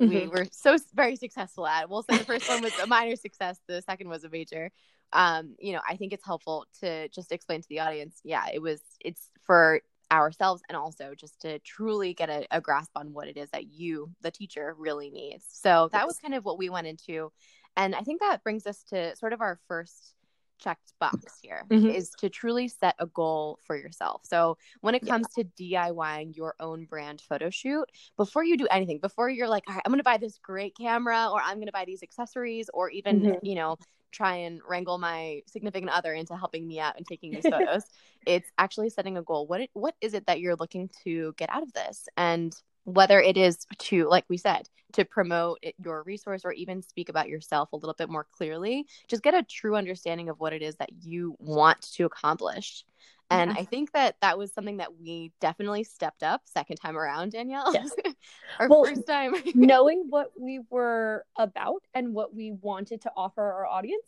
mm-hmm. 0.00 0.12
we 0.12 0.28
were 0.28 0.46
so 0.50 0.76
very 0.94 1.16
successful 1.16 1.66
at, 1.66 1.88
we'll 1.88 2.02
say 2.02 2.18
the 2.18 2.24
first 2.24 2.48
one 2.48 2.62
was 2.62 2.72
a 2.82 2.86
minor 2.86 3.16
success, 3.16 3.58
the 3.66 3.82
second 3.82 4.08
was 4.08 4.24
a 4.24 4.30
major. 4.30 4.70
Um, 5.12 5.56
you 5.58 5.72
know, 5.72 5.80
I 5.88 5.96
think 5.96 6.12
it's 6.12 6.24
helpful 6.24 6.66
to 6.80 7.08
just 7.08 7.32
explain 7.32 7.62
to 7.62 7.68
the 7.68 7.80
audience. 7.80 8.20
Yeah, 8.24 8.44
it 8.52 8.62
was. 8.62 8.80
It's 9.00 9.28
for 9.42 9.80
ourselves 10.12 10.62
and 10.68 10.76
also 10.76 11.14
just 11.14 11.40
to 11.40 11.58
truly 11.60 12.14
get 12.14 12.28
a, 12.28 12.46
a, 12.50 12.60
grasp 12.60 12.90
on 12.96 13.12
what 13.12 13.28
it 13.28 13.36
is 13.36 13.48
that 13.50 13.68
you 13.68 14.10
the 14.22 14.30
teacher 14.30 14.74
really 14.76 15.08
needs 15.08 15.44
so 15.48 15.88
that 15.92 16.00
yes. 16.00 16.06
was 16.06 16.18
kind 16.18 16.34
of 16.34 16.44
what 16.44 16.58
we 16.58 16.68
went 16.68 16.86
into 16.86 17.30
and 17.76 17.94
i 17.94 18.00
think 18.00 18.20
that 18.20 18.42
brings 18.42 18.66
us 18.66 18.82
to 18.82 19.14
sort 19.14 19.32
of 19.32 19.40
our 19.40 19.58
first 19.68 20.14
checked 20.60 20.92
box 21.00 21.38
here 21.42 21.64
mm-hmm. 21.70 21.88
is 21.88 22.10
to 22.18 22.28
truly 22.28 22.68
set 22.68 22.94
a 22.98 23.06
goal 23.06 23.58
for 23.66 23.76
yourself. 23.76 24.22
So 24.24 24.58
when 24.80 24.94
it 24.94 25.06
comes 25.06 25.26
yeah. 25.36 25.44
to 25.44 25.62
DIYing 25.62 26.36
your 26.36 26.54
own 26.60 26.84
brand 26.84 27.20
photo 27.20 27.50
shoot, 27.50 27.86
before 28.16 28.44
you 28.44 28.56
do 28.56 28.66
anything, 28.70 28.98
before 28.98 29.28
you're 29.30 29.48
like, 29.48 29.64
all 29.68 29.74
right, 29.74 29.82
I'm 29.84 29.90
going 29.90 29.98
to 29.98 30.04
buy 30.04 30.18
this 30.18 30.38
great 30.38 30.76
camera 30.76 31.28
or 31.32 31.40
I'm 31.40 31.56
going 31.56 31.66
to 31.66 31.72
buy 31.72 31.84
these 31.84 32.02
accessories 32.02 32.70
or 32.72 32.90
even, 32.90 33.20
mm-hmm. 33.20 33.44
you 33.44 33.54
know, 33.54 33.76
try 34.12 34.36
and 34.36 34.60
wrangle 34.68 34.98
my 34.98 35.40
significant 35.46 35.90
other 35.90 36.12
into 36.12 36.36
helping 36.36 36.66
me 36.66 36.80
out 36.80 36.96
and 36.96 37.06
taking 37.06 37.32
these 37.32 37.42
photos. 37.50 37.84
it's 38.26 38.50
actually 38.58 38.90
setting 38.90 39.16
a 39.16 39.22
goal. 39.22 39.46
What 39.46 39.62
it, 39.62 39.70
what 39.72 39.94
is 40.00 40.14
it 40.14 40.26
that 40.26 40.40
you're 40.40 40.56
looking 40.56 40.90
to 41.04 41.34
get 41.36 41.48
out 41.50 41.62
of 41.62 41.72
this? 41.72 42.08
And 42.16 42.54
whether 42.94 43.20
it 43.20 43.36
is 43.36 43.66
to 43.78 44.08
like 44.08 44.24
we 44.28 44.36
said 44.36 44.68
to 44.92 45.04
promote 45.04 45.62
your 45.82 46.02
resource 46.02 46.42
or 46.44 46.52
even 46.52 46.82
speak 46.82 47.08
about 47.08 47.28
yourself 47.28 47.72
a 47.72 47.76
little 47.76 47.94
bit 47.96 48.10
more 48.10 48.26
clearly 48.32 48.86
just 49.08 49.22
get 49.22 49.34
a 49.34 49.42
true 49.42 49.76
understanding 49.76 50.28
of 50.28 50.40
what 50.40 50.52
it 50.52 50.62
is 50.62 50.76
that 50.76 50.90
you 51.00 51.36
want 51.38 51.80
to 51.80 52.04
accomplish 52.04 52.84
and 53.30 53.52
yeah. 53.52 53.60
I 53.60 53.64
think 53.64 53.92
that 53.92 54.16
that 54.22 54.36
was 54.36 54.52
something 54.52 54.78
that 54.78 54.98
we 54.98 55.32
definitely 55.40 55.84
stepped 55.84 56.24
up 56.24 56.42
second 56.44 56.78
time 56.78 56.98
around, 56.98 57.32
Danielle. 57.32 57.72
Yes. 57.72 57.90
Our 58.58 58.68
well, 58.68 58.84
first 58.84 59.06
time. 59.06 59.34
knowing 59.54 60.06
what 60.08 60.32
we 60.38 60.60
were 60.68 61.24
about 61.36 61.82
and 61.94 62.12
what 62.12 62.34
we 62.34 62.50
wanted 62.50 63.02
to 63.02 63.12
offer 63.16 63.40
our 63.40 63.66
audience, 63.66 64.06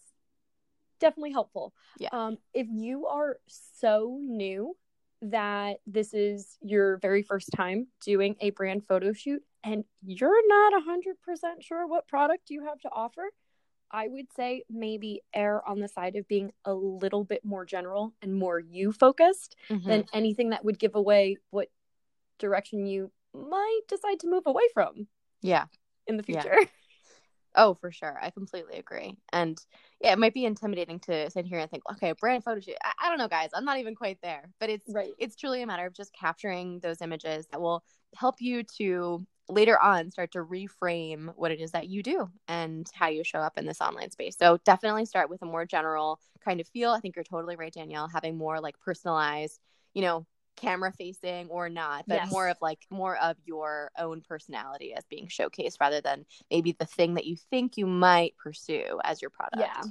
definitely 0.98 1.30
helpful. 1.30 1.72
Yeah. 1.98 2.08
Um, 2.12 2.38
if 2.52 2.66
you 2.68 3.06
are 3.06 3.38
so 3.46 4.18
new 4.20 4.76
that 5.22 5.78
this 5.86 6.12
is 6.14 6.58
your 6.60 6.98
very 6.98 7.22
first 7.22 7.50
time 7.54 7.86
doing 8.04 8.36
a 8.40 8.50
brand 8.50 8.84
photo 8.84 9.12
shoot 9.12 9.42
and 9.64 9.84
you're 10.04 10.48
not 10.48 10.72
100% 10.82 11.14
sure 11.60 11.86
what 11.86 12.08
product 12.08 12.50
you 12.50 12.64
have 12.66 12.80
to 12.80 12.90
offer, 12.90 13.30
I 13.90 14.08
would 14.08 14.26
say 14.34 14.64
maybe 14.68 15.22
err 15.34 15.66
on 15.68 15.78
the 15.78 15.88
side 15.88 16.16
of 16.16 16.26
being 16.26 16.52
a 16.64 16.74
little 16.74 17.24
bit 17.24 17.44
more 17.44 17.64
general 17.64 18.14
and 18.22 18.34
more 18.34 18.58
you 18.58 18.90
focused 18.90 19.56
mm-hmm. 19.70 19.88
than 19.88 20.04
anything 20.12 20.50
that 20.50 20.64
would 20.64 20.78
give 20.78 20.94
away 20.94 21.36
what 21.50 21.68
direction 22.38 22.86
you 22.86 23.12
might 23.32 23.80
decide 23.88 24.18
to 24.20 24.28
move 24.28 24.46
away 24.46 24.64
from. 24.74 25.06
Yeah. 25.42 25.66
In 26.06 26.16
the 26.16 26.22
future. 26.22 26.56
Yeah. 26.60 26.66
Oh, 27.54 27.74
for 27.74 27.92
sure. 27.92 28.18
I 28.20 28.30
completely 28.30 28.78
agree. 28.78 29.14
And 29.32 29.58
yeah, 30.00 30.12
it 30.12 30.18
might 30.18 30.32
be 30.32 30.46
intimidating 30.46 31.00
to 31.00 31.30
sit 31.30 31.44
here 31.44 31.58
and 31.58 31.70
think, 31.70 31.82
okay, 31.92 32.12
brand 32.18 32.44
photo 32.44 32.60
shoot. 32.60 32.76
I, 32.82 32.92
I 32.98 33.08
don't 33.10 33.18
know, 33.18 33.28
guys. 33.28 33.50
I'm 33.54 33.64
not 33.66 33.78
even 33.78 33.94
quite 33.94 34.18
there. 34.22 34.48
But 34.58 34.70
it's 34.70 34.86
right. 34.88 35.12
it's 35.18 35.36
truly 35.36 35.62
a 35.62 35.66
matter 35.66 35.86
of 35.86 35.92
just 35.92 36.12
capturing 36.14 36.80
those 36.80 37.02
images 37.02 37.46
that 37.50 37.60
will 37.60 37.84
help 38.16 38.36
you 38.40 38.62
to 38.78 39.26
later 39.48 39.78
on 39.82 40.10
start 40.10 40.32
to 40.32 40.38
reframe 40.38 41.32
what 41.36 41.50
it 41.50 41.60
is 41.60 41.72
that 41.72 41.88
you 41.88 42.02
do 42.02 42.30
and 42.48 42.86
how 42.94 43.08
you 43.08 43.22
show 43.24 43.40
up 43.40 43.58
in 43.58 43.66
this 43.66 43.80
online 43.82 44.10
space. 44.10 44.36
So 44.38 44.58
definitely 44.64 45.04
start 45.04 45.28
with 45.28 45.42
a 45.42 45.46
more 45.46 45.66
general 45.66 46.20
kind 46.44 46.60
of 46.60 46.68
feel. 46.68 46.92
I 46.92 47.00
think 47.00 47.16
you're 47.16 47.24
totally 47.24 47.56
right, 47.56 47.72
Danielle, 47.72 48.08
having 48.08 48.38
more 48.38 48.60
like 48.60 48.78
personalized, 48.80 49.60
you 49.94 50.00
know, 50.02 50.26
camera 50.56 50.92
facing 50.92 51.48
or 51.48 51.68
not, 51.68 52.04
but 52.06 52.22
yes. 52.22 52.30
more 52.30 52.48
of 52.48 52.56
like 52.60 52.80
more 52.90 53.16
of 53.16 53.36
your 53.44 53.90
own 53.98 54.20
personality 54.20 54.94
as 54.94 55.04
being 55.04 55.26
showcased 55.26 55.80
rather 55.80 56.00
than 56.00 56.24
maybe 56.50 56.72
the 56.78 56.86
thing 56.86 57.14
that 57.14 57.26
you 57.26 57.36
think 57.50 57.76
you 57.76 57.86
might 57.86 58.36
pursue 58.36 59.00
as 59.04 59.20
your 59.22 59.30
product. 59.30 59.62
Yeah. 59.62 59.82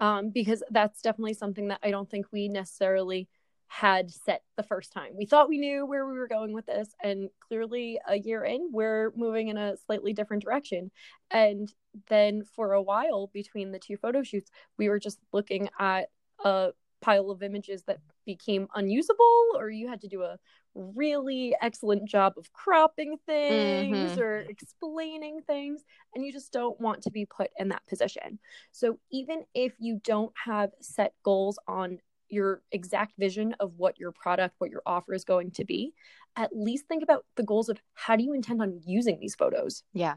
Um, 0.00 0.30
because 0.30 0.62
that's 0.70 1.00
definitely 1.00 1.34
something 1.34 1.68
that 1.68 1.78
I 1.82 1.90
don't 1.90 2.10
think 2.10 2.26
we 2.32 2.48
necessarily 2.48 3.28
had 3.68 4.10
set 4.10 4.42
the 4.56 4.62
first 4.62 4.92
time. 4.92 5.12
We 5.16 5.26
thought 5.26 5.48
we 5.48 5.58
knew 5.58 5.86
where 5.86 6.06
we 6.06 6.16
were 6.16 6.28
going 6.28 6.52
with 6.52 6.66
this, 6.66 6.94
and 7.02 7.28
clearly, 7.48 7.98
a 8.06 8.16
year 8.16 8.44
in, 8.44 8.70
we're 8.72 9.12
moving 9.16 9.48
in 9.48 9.56
a 9.56 9.76
slightly 9.86 10.12
different 10.12 10.44
direction. 10.44 10.90
And 11.30 11.72
then, 12.08 12.44
for 12.54 12.72
a 12.72 12.82
while 12.82 13.30
between 13.32 13.72
the 13.72 13.78
two 13.78 13.96
photo 13.96 14.22
shoots, 14.22 14.50
we 14.78 14.88
were 14.88 14.98
just 14.98 15.18
looking 15.32 15.68
at 15.78 16.08
a 16.44 16.72
pile 17.04 17.30
of 17.30 17.42
images 17.42 17.82
that 17.86 17.98
became 18.24 18.66
unusable, 18.74 19.44
or 19.54 19.68
you 19.68 19.88
had 19.88 20.00
to 20.00 20.08
do 20.08 20.22
a 20.22 20.38
really 20.74 21.54
excellent 21.60 22.08
job 22.08 22.32
of 22.38 22.50
cropping 22.52 23.16
things 23.26 24.12
mm-hmm. 24.12 24.20
or 24.20 24.38
explaining 24.48 25.40
things, 25.46 25.82
and 26.14 26.24
you 26.24 26.32
just 26.32 26.50
don't 26.50 26.80
want 26.80 27.02
to 27.02 27.10
be 27.10 27.26
put 27.26 27.50
in 27.58 27.68
that 27.68 27.86
position. 27.86 28.38
So, 28.72 28.98
even 29.12 29.44
if 29.54 29.74
you 29.78 30.00
don't 30.02 30.32
have 30.46 30.70
set 30.80 31.12
goals 31.22 31.58
on 31.68 31.98
your 32.30 32.62
exact 32.72 33.12
vision 33.18 33.54
of 33.60 33.74
what 33.76 33.98
your 33.98 34.10
product, 34.10 34.54
what 34.58 34.70
your 34.70 34.82
offer 34.86 35.12
is 35.12 35.24
going 35.24 35.50
to 35.52 35.64
be, 35.64 35.92
at 36.36 36.56
least 36.56 36.86
think 36.88 37.02
about 37.02 37.26
the 37.36 37.42
goals 37.42 37.68
of 37.68 37.78
how 37.92 38.16
do 38.16 38.24
you 38.24 38.32
intend 38.32 38.62
on 38.62 38.80
using 38.84 39.18
these 39.20 39.34
photos? 39.34 39.82
Yeah. 39.92 40.16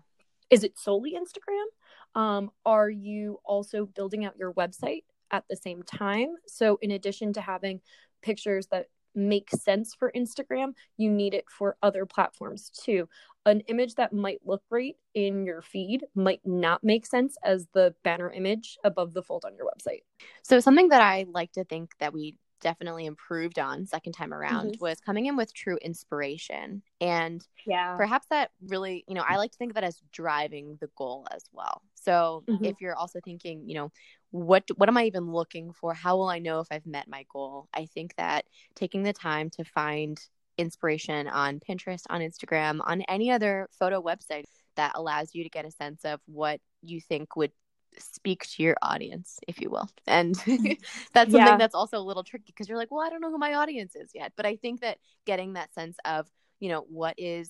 Is 0.49 0.63
it 0.63 0.79
solely 0.79 1.13
Instagram? 1.13 2.19
Um, 2.19 2.51
are 2.65 2.89
you 2.89 3.39
also 3.43 3.85
building 3.85 4.23
out 4.23 4.37
your 4.37 4.53
website 4.53 5.03
at 5.31 5.43
the 5.49 5.55
same 5.55 5.83
time? 5.83 6.35
So, 6.47 6.77
in 6.81 6.91
addition 6.91 7.33
to 7.33 7.41
having 7.41 7.81
pictures 8.21 8.67
that 8.71 8.87
make 9.15 9.49
sense 9.49 9.95
for 9.95 10.11
Instagram, 10.15 10.73
you 10.97 11.09
need 11.09 11.33
it 11.33 11.45
for 11.49 11.75
other 11.81 12.05
platforms 12.05 12.69
too. 12.69 13.09
An 13.45 13.61
image 13.61 13.95
that 13.95 14.13
might 14.13 14.39
look 14.45 14.61
great 14.69 14.97
in 15.13 15.45
your 15.45 15.61
feed 15.61 16.05
might 16.13 16.41
not 16.45 16.83
make 16.83 17.05
sense 17.05 17.37
as 17.43 17.67
the 17.73 17.95
banner 18.03 18.31
image 18.31 18.77
above 18.83 19.13
the 19.13 19.23
fold 19.23 19.45
on 19.45 19.55
your 19.55 19.65
website. 19.65 20.01
So, 20.43 20.59
something 20.59 20.89
that 20.89 21.01
I 21.01 21.25
like 21.31 21.53
to 21.53 21.63
think 21.63 21.91
that 21.99 22.13
we 22.13 22.35
definitely 22.61 23.05
improved 23.05 23.59
on 23.59 23.85
second 23.85 24.13
time 24.13 24.33
around 24.33 24.71
mm-hmm. 24.71 24.83
was 24.83 24.99
coming 24.99 25.27
in 25.27 25.35
with 25.35 25.53
true 25.53 25.77
inspiration 25.81 26.81
and 27.01 27.45
yeah 27.65 27.95
perhaps 27.95 28.25
that 28.29 28.51
really 28.67 29.03
you 29.07 29.13
know 29.13 29.23
i 29.27 29.37
like 29.37 29.51
to 29.51 29.57
think 29.57 29.71
of 29.71 29.77
it 29.77 29.83
as 29.83 30.01
driving 30.11 30.77
the 30.81 30.89
goal 30.97 31.27
as 31.33 31.43
well 31.51 31.81
so 31.93 32.43
mm-hmm. 32.47 32.65
if 32.65 32.81
you're 32.81 32.95
also 32.95 33.19
thinking 33.23 33.63
you 33.67 33.75
know 33.75 33.91
what 34.31 34.63
what 34.75 34.89
am 34.89 34.97
i 34.97 35.05
even 35.05 35.31
looking 35.31 35.73
for? 35.73 35.93
How 35.93 36.17
will 36.17 36.29
i 36.29 36.39
know 36.39 36.59
if 36.59 36.67
i've 36.71 36.85
met 36.85 37.07
my 37.07 37.25
goal? 37.31 37.67
I 37.73 37.85
think 37.85 38.15
that 38.15 38.45
taking 38.75 39.03
the 39.03 39.13
time 39.13 39.49
to 39.51 39.63
find 39.63 40.19
inspiration 40.57 41.27
on 41.27 41.59
pinterest 41.59 42.03
on 42.09 42.19
instagram 42.21 42.79
on 42.83 43.01
any 43.03 43.29
other 43.29 43.67
photo 43.71 44.01
website 44.01 44.45
that 44.75 44.91
allows 44.95 45.35
you 45.35 45.43
to 45.43 45.49
get 45.49 45.65
a 45.65 45.71
sense 45.71 46.03
of 46.03 46.19
what 46.25 46.59
you 46.81 46.99
think 46.99 47.35
would 47.35 47.51
speak 47.99 48.47
to 48.47 48.63
your 48.63 48.75
audience 48.81 49.39
if 49.47 49.59
you 49.61 49.69
will. 49.69 49.89
And 50.05 50.35
mm. 50.35 50.77
that's 51.13 51.31
something 51.31 51.47
yeah. 51.47 51.57
that's 51.57 51.75
also 51.75 51.97
a 51.97 51.99
little 51.99 52.23
tricky 52.23 52.45
because 52.47 52.69
you're 52.69 52.77
like 52.77 52.91
well 52.91 53.05
i 53.05 53.09
don't 53.09 53.21
know 53.21 53.31
who 53.31 53.37
my 53.37 53.55
audience 53.55 53.95
is 53.95 54.11
yet. 54.13 54.33
But 54.35 54.45
i 54.45 54.55
think 54.55 54.81
that 54.81 54.97
getting 55.25 55.53
that 55.53 55.73
sense 55.73 55.97
of 56.05 56.27
you 56.59 56.69
know 56.69 56.85
what 56.89 57.15
is 57.17 57.49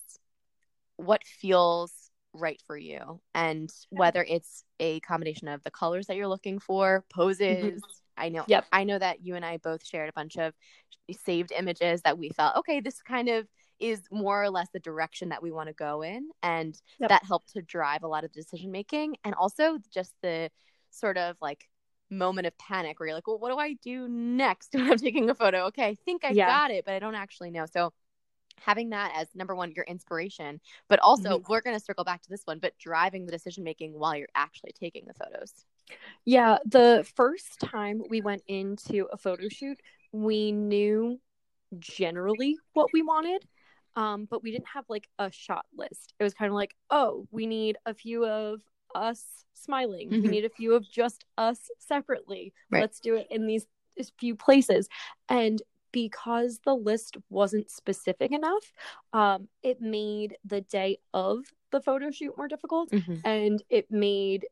what 0.98 1.24
feels 1.24 1.92
right 2.34 2.62
for 2.66 2.78
you 2.78 3.20
and 3.34 3.72
whether 3.90 4.24
it's 4.24 4.64
a 4.80 5.00
combination 5.02 5.48
of 5.48 5.64
the 5.64 5.72
colors 5.72 6.08
that 6.08 6.16
you're 6.16 6.28
looking 6.28 6.60
for 6.60 7.04
poses 7.10 7.66
mm-hmm. 7.66 7.78
i 8.18 8.30
know 8.30 8.44
yep. 8.48 8.66
i 8.72 8.84
know 8.84 9.00
that 9.00 9.26
you 9.26 9.36
and 9.36 9.46
i 9.46 9.58
both 9.58 9.86
shared 9.86 10.10
a 10.10 10.14
bunch 10.14 10.38
of 10.38 10.54
saved 11.26 11.52
images 11.58 12.02
that 12.02 12.18
we 12.18 12.30
felt 12.30 12.56
okay 12.56 12.80
this 12.80 13.02
kind 13.02 13.30
of 13.30 13.48
is 13.80 14.02
more 14.12 14.44
or 14.44 14.50
less 14.50 14.68
the 14.74 14.80
direction 14.80 15.30
that 15.30 15.42
we 15.42 15.52
want 15.52 15.68
to 15.68 15.74
go 15.74 16.02
in 16.02 16.30
and 16.44 16.80
yep. 17.00 17.10
that 17.10 17.24
helped 17.24 17.54
to 17.54 17.62
drive 17.62 18.04
a 18.04 18.08
lot 18.08 18.24
of 18.24 18.32
decision 18.32 18.72
making 18.72 19.16
and 19.24 19.34
also 19.36 19.78
just 19.94 20.14
the 20.22 20.50
sort 20.90 21.18
of 21.18 21.36
like 21.42 21.68
moment 22.10 22.48
of 22.48 22.58
panic 22.58 23.00
where 23.00 23.08
you're 23.08 23.16
like 23.16 23.28
well 23.28 23.38
what 23.38 23.52
do 23.52 23.58
i 23.58 23.74
do 23.84 24.08
next 24.08 24.70
when 24.74 24.92
i'm 24.92 24.98
taking 24.98 25.30
a 25.30 25.36
photo 25.36 25.66
okay 25.66 25.86
i 25.86 25.96
think 26.06 26.24
i 26.24 26.32
yeah. 26.32 26.48
got 26.48 26.72
it 26.72 26.86
but 26.86 26.94
i 26.94 27.00
don't 27.00 27.16
actually 27.16 27.52
know 27.52 27.66
so 27.72 27.92
having 28.62 28.90
that 28.90 29.14
as 29.16 29.28
number 29.36 29.56
one 29.56 29.72
your 29.72 29.86
inspiration 29.86 30.60
but 30.88 31.00
also 31.00 31.38
mm-hmm. 31.38 31.52
we're 31.52 31.62
going 31.62 31.78
to 31.78 31.84
circle 31.84 32.04
back 32.04 32.22
to 32.22 32.30
this 32.30 32.42
one 32.46 32.60
but 32.60 32.78
driving 32.78 33.26
the 33.26 33.32
decision 33.32 33.64
making 33.64 33.94
while 33.94 34.16
you're 34.16 34.28
actually 34.36 34.72
taking 34.80 35.04
the 35.08 35.14
photos 35.14 35.66
yeah 36.26 36.58
the 36.66 37.06
first 37.16 37.60
time 37.60 38.02
we 38.10 38.22
went 38.22 38.42
into 38.48 39.08
a 39.12 39.18
photo 39.18 39.48
shoot 39.50 39.80
we 40.12 40.52
knew 40.52 41.20
generally 41.80 42.58
what 42.74 42.88
we 42.94 43.02
wanted 43.02 43.46
um, 43.96 44.28
but 44.30 44.44
we 44.44 44.52
didn't 44.52 44.68
have 44.68 44.86
like 44.90 45.08
a 45.18 45.32
shot 45.32 45.66
list 45.76 46.14
it 46.20 46.24
was 46.24 46.34
kind 46.34 46.50
of 46.50 46.56
like 46.56 46.76
oh 46.90 47.28
we 47.32 47.46
need 47.46 47.78
a 47.86 47.94
few 47.94 48.26
of 48.26 48.62
us 48.96 49.24
smiling 49.54 50.10
mm-hmm. 50.10 50.22
we 50.22 50.28
need 50.30 50.46
a 50.46 50.50
few 50.50 50.74
of 50.74 50.90
just 50.90 51.26
us 51.38 51.70
separately 51.80 52.54
right. 52.72 52.82
let's 52.82 53.00
do 53.00 53.16
it 53.16 53.28
in 53.30 53.48
these 53.48 53.66
few 54.20 54.36
places 54.36 54.88
and 55.30 55.62
because 55.92 56.60
the 56.66 56.76
list 56.76 57.18
wasn't 57.30 57.70
specific 57.70 58.32
enough, 58.32 58.72
um, 59.14 59.48
it 59.64 59.82
made 59.82 60.38
the 60.46 60.62
day 60.62 60.98
of 61.14 61.46
the 61.72 61.82
photo 61.82 62.12
shoot 62.12 62.38
more 62.38 62.48
difficult 62.48 62.92
mm-hmm. 62.92 63.16
and 63.26 63.62
it 63.70 63.92
made 63.92 64.46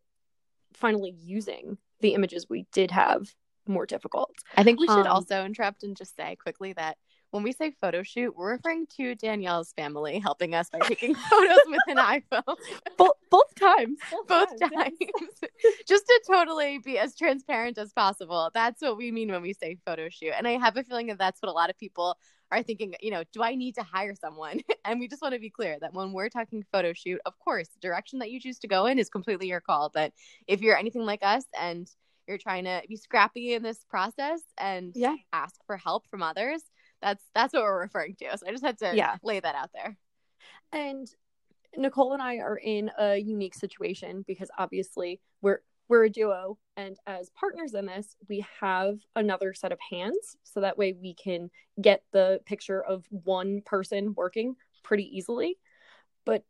finally 0.74 1.13
using 1.18 1.77
the 2.01 2.13
images 2.13 2.48
we 2.50 2.65
did 2.72 2.92
have 2.92 3.34
more 3.68 3.86
difficult. 3.86 4.36
I 4.56 4.63
think 4.63 4.80
we 4.80 4.88
should 4.88 5.08
um, 5.08 5.08
also 5.08 5.46
interrupt 5.46 5.84
and 5.84 5.96
just 5.96 6.15
say 6.15 6.36
quickly 6.36 6.74
that 6.74 6.98
when 7.32 7.44
we 7.44 7.51
say 7.51 7.74
photo 7.82 8.03
shoot, 8.03 8.36
we're 8.36 8.51
referring 8.51 8.88
to 8.98 9.15
Danielle's 9.15 9.74
family 9.74 10.20
helping 10.20 10.55
us 10.55 10.70
by 10.70 10.79
taking 10.79 11.15
photos 11.29 11.60
with 11.67 11.82
an 11.88 11.98
iPhone. 11.98 12.55
both, 12.98 13.13
both 13.29 13.55
times. 13.55 13.98
Both, 14.12 14.27
both 14.27 14.60
times. 14.60 14.72
times. 14.74 14.94
Just 15.88 16.05
to 16.05 16.22
totally 16.27 16.79
be 16.79 16.98
as 16.98 17.15
transparent 17.15 17.77
as 17.77 17.91
possible. 17.94 18.51
That's 18.53 18.82
what 18.82 18.98
we 18.98 19.12
mean 19.12 19.32
when 19.32 19.41
we 19.41 19.53
say 19.53 19.77
photo 19.86 20.10
shoot. 20.10 20.34
And 20.38 20.48
I 20.48 20.51
have 20.51 20.77
a 20.77 20.84
feeling 20.84 21.08
that 21.08 21.17
that's 21.17 21.41
what 21.41 21.50
a 21.50 21.53
lot 21.53 21.70
of 21.70 21.77
people 21.77 22.17
are 22.51 22.63
thinking, 22.63 22.96
you 23.01 23.12
know, 23.12 23.24
do 23.34 23.44
I 23.44 23.55
need 23.55 23.75
to 23.75 23.84
hire 23.84 24.15
someone? 24.15 24.62
And 24.88 25.00
we 25.00 25.08
just 25.08 25.24
want 25.24 25.34
to 25.34 25.39
be 25.39 25.50
clear 25.50 25.77
that 25.82 25.96
when 25.96 26.13
we're 26.13 26.29
talking 26.29 26.63
photo 26.72 26.94
shoot, 26.94 27.20
of 27.25 27.34
course, 27.39 27.67
the 27.70 27.79
direction 27.79 28.20
that 28.20 28.29
you 28.29 28.39
choose 28.39 28.60
to 28.60 28.67
go 28.67 28.86
in 28.86 29.00
is 29.00 29.10
completely 29.10 29.48
your 29.48 29.60
call. 29.60 29.89
But 29.91 30.13
if 30.46 30.62
you're 30.62 30.77
anything 30.77 31.01
like 31.01 31.24
us 31.24 31.44
and 31.60 31.89
you're 32.27 32.38
trying 32.38 32.65
to 32.65 32.84
be 32.88 32.96
scrappy 32.96 33.53
in 33.53 33.63
this 33.63 33.84
process 33.89 34.41
and 34.60 34.91
yeah. 34.96 35.15
ask 35.34 35.55
for 35.65 35.77
help 35.77 36.08
from 36.08 36.22
others, 36.22 36.62
that's 37.02 37.24
that's 37.34 37.54
what 37.54 37.64
we're 37.64 37.82
referring 37.82 38.16
to. 38.16 38.38
So 38.38 38.48
I 38.48 38.52
just 38.52 38.64
had 38.64 38.78
to 38.80 38.96
yeah. 38.96 39.18
lay 39.24 39.40
that 39.40 39.56
out 39.56 39.72
there. 39.74 39.98
And 40.72 41.08
Nicole 41.78 42.14
and 42.14 42.22
I 42.22 42.38
are 42.38 42.58
in 42.58 42.92
a 42.98 43.18
unique 43.18 43.56
situation 43.56 44.24
because 44.28 44.50
obviously 44.58 45.20
we're 45.42 45.62
we're 45.88 46.06
a 46.06 46.10
duo 46.10 46.58
and 46.78 46.98
as 47.06 47.30
partners 47.32 47.74
in 47.74 47.86
this 47.86 48.16
we 48.28 48.46
have 48.60 48.98
another 49.16 49.54
set 49.54 49.72
of 49.72 49.80
hands 49.92 50.36
so 50.44 50.62
that 50.62 50.78
way 50.78 50.94
we 51.00 51.14
can 51.14 51.50
get 51.82 52.04
the 52.12 52.40
picture 52.46 52.84
of 52.84 53.06
one 53.10 53.62
person 53.66 54.14
working 54.16 54.56
pretty 54.84 55.04
easily 55.16 55.58
but 56.25 56.44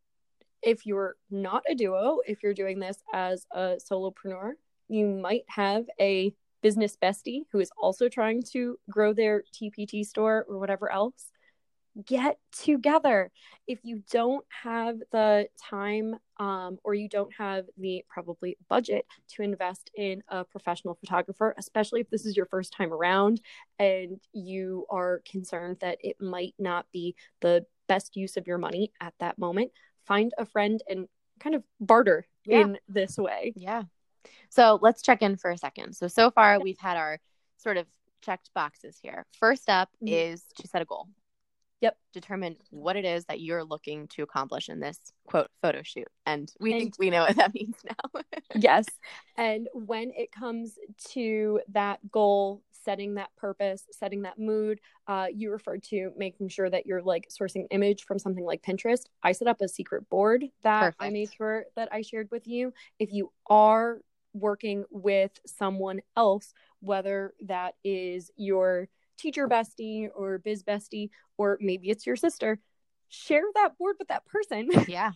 if 0.61 0.85
you're 0.85 1.15
not 1.29 1.63
a 1.69 1.75
duo 1.75 2.19
if 2.25 2.43
you're 2.43 2.53
doing 2.53 2.79
this 2.79 3.03
as 3.13 3.45
a 3.51 3.77
solopreneur 3.91 4.51
you 4.87 5.05
might 5.05 5.43
have 5.47 5.85
a 5.99 6.33
business 6.65 6.97
bestie 6.99 7.43
who 7.51 7.59
is 7.59 7.69
also 7.79 8.09
trying 8.09 8.41
to 8.41 8.75
grow 8.89 9.13
their 9.13 9.43
TPT 9.53 10.03
store 10.03 10.47
or 10.49 10.57
whatever 10.57 10.91
else, 10.91 11.29
get 12.03 12.39
together. 12.51 13.29
If 13.67 13.81
you 13.83 14.01
don't 14.09 14.43
have 14.63 14.97
the 15.11 15.47
time 15.69 16.15
um, 16.37 16.79
or 16.83 16.95
you 16.95 17.07
don't 17.07 17.31
have 17.37 17.65
the 17.77 18.03
probably 18.09 18.57
budget 18.67 19.05
to 19.35 19.43
invest 19.43 19.91
in 19.95 20.23
a 20.27 20.43
professional 20.43 20.95
photographer, 20.95 21.53
especially 21.59 22.01
if 22.01 22.09
this 22.09 22.25
is 22.25 22.35
your 22.35 22.47
first 22.47 22.73
time 22.73 22.91
around 22.91 23.41
and 23.77 24.19
you 24.33 24.87
are 24.89 25.21
concerned 25.29 25.77
that 25.81 25.99
it 26.01 26.19
might 26.19 26.55
not 26.57 26.87
be 26.91 27.13
the 27.41 27.63
best 27.87 28.15
use 28.15 28.37
of 28.37 28.47
your 28.47 28.57
money 28.57 28.91
at 28.99 29.13
that 29.19 29.37
moment, 29.37 29.69
find 30.07 30.33
a 30.39 30.47
friend 30.47 30.81
and 30.89 31.07
kind 31.39 31.53
of 31.53 31.61
barter 31.79 32.25
yeah. 32.43 32.61
in 32.61 32.79
this 32.89 33.17
way. 33.19 33.53
Yeah. 33.55 33.83
So 34.49 34.79
let's 34.81 35.01
check 35.01 35.21
in 35.21 35.37
for 35.37 35.51
a 35.51 35.57
second. 35.57 35.95
So, 35.95 36.07
so 36.07 36.31
far 36.31 36.59
we've 36.59 36.79
had 36.79 36.97
our 36.97 37.19
sort 37.57 37.77
of 37.77 37.87
checked 38.21 38.49
boxes 38.53 38.97
here. 39.01 39.25
First 39.39 39.69
up 39.69 39.89
mm-hmm. 40.03 40.13
is 40.13 40.43
to 40.59 40.67
set 40.67 40.81
a 40.81 40.85
goal. 40.85 41.07
Yep. 41.81 41.97
Determine 42.13 42.55
what 42.71 42.95
it 42.95 43.05
is 43.05 43.25
that 43.25 43.41
you're 43.41 43.63
looking 43.63 44.07
to 44.09 44.23
accomplish 44.23 44.69
in 44.69 44.79
this 44.79 44.97
quote 45.27 45.49
photo 45.61 45.81
shoot. 45.83 46.07
And 46.25 46.51
we 46.59 46.71
and, 46.71 46.81
think 46.81 46.95
we 46.97 47.09
know 47.09 47.21
what 47.21 47.35
that 47.35 47.53
means 47.53 47.75
now. 47.83 48.21
yes. 48.55 48.85
And 49.37 49.67
when 49.73 50.11
it 50.15 50.31
comes 50.31 50.79
to 51.09 51.59
that 51.73 51.99
goal, 52.11 52.63
setting 52.71 53.15
that 53.15 53.29
purpose, 53.35 53.83
setting 53.91 54.21
that 54.21 54.39
mood, 54.39 54.79
uh, 55.07 55.27
you 55.33 55.51
referred 55.51 55.83
to 55.83 56.11
making 56.17 56.47
sure 56.47 56.69
that 56.69 56.85
you're 56.85 57.01
like 57.01 57.29
sourcing 57.29 57.65
image 57.71 58.05
from 58.05 58.19
something 58.19 58.45
like 58.45 58.61
Pinterest. 58.61 59.05
I 59.21 59.33
set 59.33 59.47
up 59.47 59.61
a 59.61 59.67
secret 59.67 60.09
board 60.09 60.45
that 60.63 60.79
Perfect. 60.79 61.03
I 61.03 61.09
made 61.09 61.33
sure 61.33 61.65
that 61.75 61.89
I 61.91 62.01
shared 62.01 62.29
with 62.31 62.47
you. 62.47 62.73
If 62.99 63.11
you 63.11 63.31
are 63.47 63.99
working 64.35 64.83
with 64.91 65.31
someone 65.45 66.01
else, 66.17 66.53
whether 66.81 67.33
that 67.45 67.75
is 67.83 68.29
your 68.35 68.89
teacher 69.17 69.47
bestie 69.47 70.09
or 70.13 70.37
biz 70.39 70.61
bestie, 70.63 71.09
or 71.37 71.57
maybe 71.61 71.89
it's 71.89 72.05
your 72.05 72.17
sister, 72.17 72.59
share 73.07 73.43
that 73.55 73.77
board 73.77 73.95
with 73.97 74.09
that 74.09 74.25
person. 74.25 74.69
Yeah. 74.87 75.11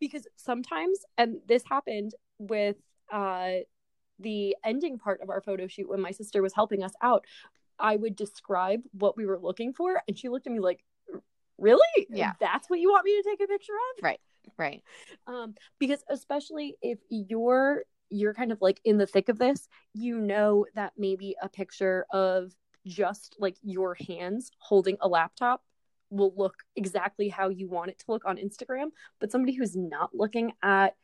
because 0.00 0.26
sometimes, 0.36 1.00
and 1.18 1.36
this 1.46 1.62
happened 1.68 2.14
with 2.38 2.76
uh, 3.12 3.58
the 4.18 4.56
ending 4.64 4.98
part 4.98 5.20
of 5.20 5.28
our 5.28 5.42
photo 5.42 5.66
shoot 5.66 5.88
when 5.88 6.00
my 6.00 6.12
sister 6.12 6.40
was 6.40 6.54
helping 6.54 6.82
us 6.82 6.94
out, 7.02 7.26
I 7.78 7.96
would 7.96 8.16
describe 8.16 8.80
what 8.92 9.18
we 9.18 9.26
were 9.26 9.38
looking 9.38 9.74
for, 9.74 10.00
and 10.08 10.18
she 10.18 10.30
looked 10.30 10.46
at 10.46 10.52
me 10.52 10.60
like, 10.60 10.82
Really? 11.58 12.06
Yeah. 12.10 12.32
That's 12.38 12.68
what 12.68 12.80
you 12.80 12.90
want 12.90 13.04
me 13.04 13.22
to 13.22 13.28
take 13.28 13.40
a 13.40 13.46
picture 13.46 13.72
of? 13.72 14.04
Right. 14.04 14.20
Right. 14.58 14.82
Um, 15.26 15.54
because 15.78 16.04
especially 16.10 16.76
if 16.82 16.98
you're 17.08 17.84
you're 18.10 18.34
kind 18.34 18.52
of 18.52 18.60
like 18.60 18.80
in 18.84 18.98
the 18.98 19.06
thick 19.06 19.28
of 19.28 19.38
this, 19.38 19.68
you 19.94 20.18
know 20.18 20.66
that 20.74 20.92
maybe 20.96 21.36
a 21.42 21.48
picture 21.48 22.06
of 22.10 22.52
just 22.86 23.36
like 23.38 23.56
your 23.62 23.96
hands 24.06 24.50
holding 24.58 24.96
a 25.00 25.08
laptop 25.08 25.62
will 26.10 26.32
look 26.36 26.62
exactly 26.76 27.28
how 27.28 27.48
you 27.48 27.68
want 27.68 27.90
it 27.90 27.98
to 27.98 28.04
look 28.08 28.24
on 28.24 28.36
Instagram. 28.36 28.90
But 29.18 29.32
somebody 29.32 29.54
who's 29.54 29.74
not 29.74 30.14
looking 30.14 30.52
at 30.62 30.94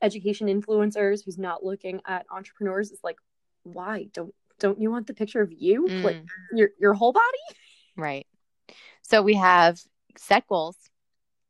education 0.00 0.48
influencers, 0.48 1.24
who's 1.24 1.38
not 1.38 1.62
looking 1.62 2.00
at 2.06 2.26
entrepreneurs, 2.30 2.90
is 2.90 3.00
like, 3.04 3.18
why 3.64 4.08
don't 4.12 4.34
don't 4.58 4.80
you 4.80 4.90
want 4.90 5.06
the 5.06 5.12
picture 5.12 5.42
of 5.42 5.52
you, 5.52 5.86
Mm. 5.86 6.02
like 6.02 6.24
your 6.54 6.70
your 6.80 6.94
whole 6.94 7.12
body? 7.12 7.26
Right. 7.96 8.26
So 9.02 9.20
we 9.20 9.34
have 9.34 9.78
set 10.16 10.46
goals, 10.46 10.76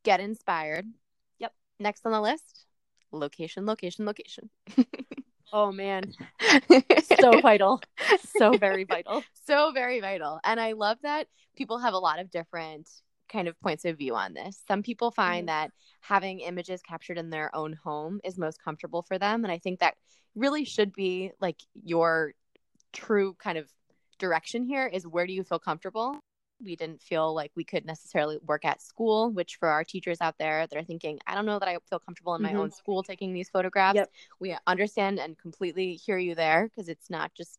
get 0.03 0.19
inspired. 0.19 0.87
Yep. 1.39 1.55
Next 1.79 2.05
on 2.05 2.13
the 2.13 2.21
list, 2.21 2.66
location, 3.19 3.67
location, 3.67 4.05
location. 4.07 4.51
Oh 5.53 5.73
man, 5.73 6.15
so 7.21 7.39
vital, 7.39 7.81
so 8.37 8.57
very 8.57 8.85
vital. 8.85 9.25
so 9.47 9.71
very 9.73 10.01
vital. 10.01 10.41
And 10.45 10.61
I 10.61 10.73
love 10.73 10.99
that 11.03 11.29
people 11.57 11.79
have 11.79 11.95
a 11.95 11.99
lot 11.99 12.19
of 12.19 12.31
different 12.31 12.89
kind 13.29 13.49
of 13.49 13.59
points 13.61 13.85
of 13.85 13.97
view 13.99 14.15
on 14.15 14.35
this. 14.35 14.63
Some 14.69 14.83
people 14.83 15.11
find 15.11 15.45
Mhm. 15.45 15.47
that 15.47 15.71
having 16.01 16.41
images 16.41 16.83
captured 16.83 17.19
in 17.19 17.31
their 17.31 17.55
own 17.55 17.73
home 17.73 18.21
is 18.25 18.39
most 18.39 18.63
comfortable 18.63 19.03
for 19.03 19.19
them. 19.19 19.45
And 19.45 19.53
I 19.53 19.59
think 19.59 19.81
that 19.81 19.97
really 20.35 20.65
should 20.65 20.93
be 20.93 21.33
like 21.41 21.57
your 21.85 22.35
true 22.93 23.35
kind 23.35 23.59
of 23.59 23.71
direction 24.19 24.65
here 24.65 24.87
is 24.87 25.07
where 25.07 25.27
do 25.27 25.33
you 25.33 25.45
feel 25.45 25.59
comfortable? 25.59 26.21
We 26.63 26.75
didn't 26.75 27.03
feel 27.03 27.35
like 27.35 27.53
we 27.55 27.65
could 27.65 27.85
necessarily 27.85 28.39
work 28.47 28.65
at 28.65 28.81
school, 28.81 29.31
which 29.31 29.57
for 29.57 29.69
our 29.69 29.85
teachers 29.85 30.19
out 30.21 30.39
there 30.39 30.67
that 30.67 30.77
are 30.77 30.85
thinking, 30.85 31.19
I 31.27 31.35
don't 31.35 31.47
know 31.47 31.59
that 31.59 31.69
I 31.69 31.77
feel 31.89 31.99
comfortable 31.99 32.35
in 32.35 32.43
my 32.43 32.53
Mhm. 32.53 32.61
own 32.61 32.71
school 32.71 33.03
taking 33.03 33.33
these 33.35 33.51
photographs. 33.51 33.97
Yep. 33.97 34.11
We 34.41 34.57
understand 34.67 35.19
and 35.19 35.37
completely 35.39 35.95
hear 35.95 36.17
you 36.19 36.35
there 36.35 36.69
because 36.69 36.89
it's 36.89 37.11
not 37.11 37.35
just 37.35 37.59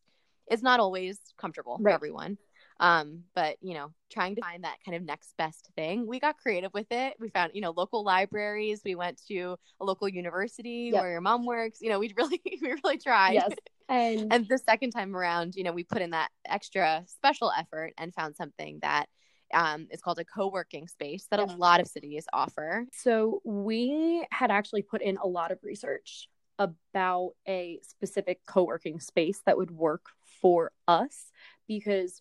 it's 0.50 0.62
not 0.62 0.80
always 0.80 1.20
comfortable 1.36 1.78
for 1.78 1.90
everyone. 1.90 2.38
Um, 2.80 3.24
but 3.34 3.56
you 3.60 3.74
know, 3.74 3.92
trying 4.10 4.34
to 4.36 4.42
find 4.42 4.64
that 4.64 4.78
kind 4.84 4.96
of 4.96 5.02
next 5.02 5.36
best 5.36 5.68
thing. 5.76 6.06
We 6.06 6.18
got 6.20 6.38
creative 6.38 6.72
with 6.72 6.86
it. 6.90 7.14
We 7.20 7.28
found, 7.28 7.52
you 7.54 7.60
know, 7.60 7.70
local 7.70 8.02
libraries. 8.04 8.80
We 8.84 8.94
went 8.94 9.20
to 9.28 9.58
a 9.80 9.84
local 9.84 10.08
university 10.08 10.92
Yep. 10.92 11.00
where 11.02 11.10
your 11.10 11.20
mom 11.20 11.44
works. 11.44 11.80
You 11.80 11.90
know, 11.90 11.98
we 11.98 12.12
really 12.16 12.40
we 12.62 12.72
really 12.82 12.98
tried. 12.98 13.34
Yes, 13.34 13.52
and, 13.88 14.32
And 14.32 14.48
the 14.48 14.58
second 14.58 14.90
time 14.90 15.16
around, 15.16 15.54
you 15.54 15.64
know, 15.64 15.72
we 15.72 15.84
put 15.84 16.02
in 16.02 16.10
that 16.10 16.30
extra 16.44 17.04
special 17.06 17.50
effort 17.56 17.94
and 17.98 18.14
found 18.14 18.36
something 18.36 18.78
that 18.82 19.06
um, 19.54 19.86
is 19.90 20.00
called 20.02 20.18
a 20.18 20.24
co-working 20.24 20.88
space 20.88 21.26
that 21.30 21.40
Yeah. 21.40 21.46
a 21.46 21.56
lot 21.56 21.80
of 21.80 21.86
cities 21.86 22.26
offer. 22.32 22.84
so 22.92 23.40
we 23.44 24.26
had 24.30 24.50
actually 24.50 24.82
put 24.82 25.00
in 25.00 25.16
a 25.16 25.26
lot 25.26 25.50
of 25.52 25.58
research 25.62 26.28
about 26.58 27.30
a 27.46 27.80
specific 27.82 28.40
co-working 28.46 29.00
space 29.00 29.40
that 29.46 29.56
would 29.56 29.70
work 29.70 30.06
for 30.42 30.70
us 30.86 31.30
because 31.66 32.20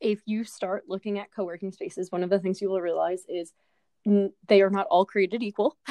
if 0.00 0.20
you 0.26 0.44
start 0.44 0.84
looking 0.88 1.18
at 1.18 1.32
co-working 1.34 1.72
spaces 1.72 2.12
one 2.12 2.22
of 2.22 2.28
the 2.28 2.38
things 2.38 2.60
you 2.60 2.68
will 2.68 2.80
realize 2.82 3.22
is 3.28 3.52
they 4.46 4.60
are 4.60 4.68
not 4.70 4.86
all 4.90 5.06
created 5.06 5.42
equal 5.42 5.76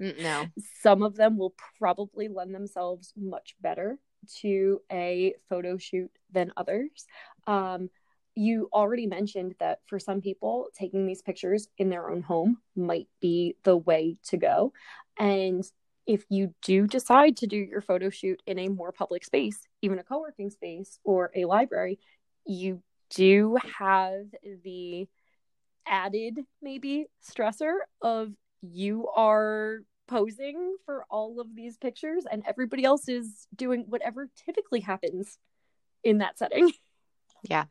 Mm, 0.00 0.20
No. 0.22 0.46
some 0.82 1.02
of 1.02 1.16
them 1.16 1.38
will 1.38 1.54
probably 1.78 2.28
lend 2.28 2.54
themselves 2.54 3.12
much 3.16 3.56
better 3.60 3.98
to 4.40 4.80
a 4.90 5.34
photo 5.48 5.78
shoot 5.78 6.10
than 6.32 6.52
others. 6.56 7.06
Um, 7.46 7.90
you 8.34 8.68
already 8.72 9.06
mentioned 9.06 9.56
that 9.58 9.80
for 9.86 9.98
some 9.98 10.20
people, 10.20 10.68
taking 10.78 11.06
these 11.06 11.22
pictures 11.22 11.68
in 11.76 11.90
their 11.90 12.08
own 12.08 12.22
home 12.22 12.58
might 12.76 13.08
be 13.20 13.56
the 13.64 13.76
way 13.76 14.16
to 14.28 14.36
go. 14.36 14.72
And 15.18 15.64
if 16.06 16.24
you 16.28 16.54
do 16.62 16.86
decide 16.86 17.36
to 17.38 17.46
do 17.46 17.56
your 17.56 17.80
photo 17.80 18.10
shoot 18.10 18.40
in 18.46 18.58
a 18.58 18.68
more 18.68 18.92
public 18.92 19.24
space, 19.24 19.66
even 19.82 19.98
a 19.98 20.04
co 20.04 20.20
working 20.20 20.50
space 20.50 20.98
or 21.04 21.30
a 21.34 21.46
library, 21.46 21.98
you 22.46 22.82
do 23.10 23.58
have 23.78 24.26
the 24.64 25.08
added 25.86 26.40
maybe 26.62 27.06
stressor 27.28 27.74
of 28.00 28.32
you 28.62 29.08
are 29.08 29.80
posing 30.08 30.76
for 30.84 31.04
all 31.10 31.40
of 31.40 31.54
these 31.54 31.76
pictures 31.76 32.24
and 32.30 32.42
everybody 32.48 32.84
else 32.84 33.08
is 33.08 33.46
doing 33.54 33.84
whatever 33.88 34.28
typically 34.44 34.80
happens 34.80 35.38
in 36.02 36.18
that 36.18 36.38
setting. 36.38 36.72
Yeah. 37.48 37.66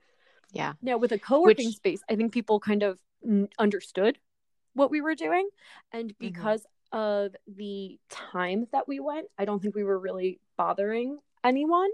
Yeah. 0.53 0.73
Now, 0.81 0.95
with 0.97 1.11
a 1.11 1.19
co 1.19 1.41
working 1.41 1.65
Which- 1.67 1.75
space, 1.75 2.01
I 2.09 2.15
think 2.15 2.31
people 2.31 2.61
kind 2.61 2.83
of 2.83 2.97
understood 3.59 4.17
what 4.75 4.89
we 4.91 5.01
were 5.01 5.13
doing. 5.15 5.49
And 5.91 6.11
Mm-hmm. 6.11 6.25
because 6.27 6.65
of 6.93 7.35
the 7.53 7.99
time 8.09 8.67
that 8.71 8.87
we 8.87 9.01
went, 9.01 9.27
I 9.37 9.43
don't 9.43 9.61
think 9.61 9.75
we 9.75 9.83
were 9.83 9.99
really 9.99 10.39
bothering 10.57 11.19
anyone. 11.43 11.89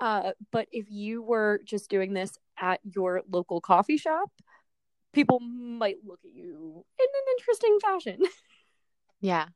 Uh, 0.00 0.32
but 0.50 0.66
if 0.72 0.86
you 0.90 1.20
were 1.22 1.60
just 1.66 1.90
doing 1.90 2.14
this 2.14 2.38
at 2.58 2.80
your 2.84 3.20
local 3.30 3.60
coffee 3.60 3.98
shop, 3.98 4.30
people 5.12 5.40
might 5.40 5.96
look 6.02 6.20
at 6.24 6.32
you 6.32 6.84
in 6.98 7.04
an 7.06 7.26
interesting 7.38 7.78
fashion. 7.82 8.18
Yeah. 9.22 9.48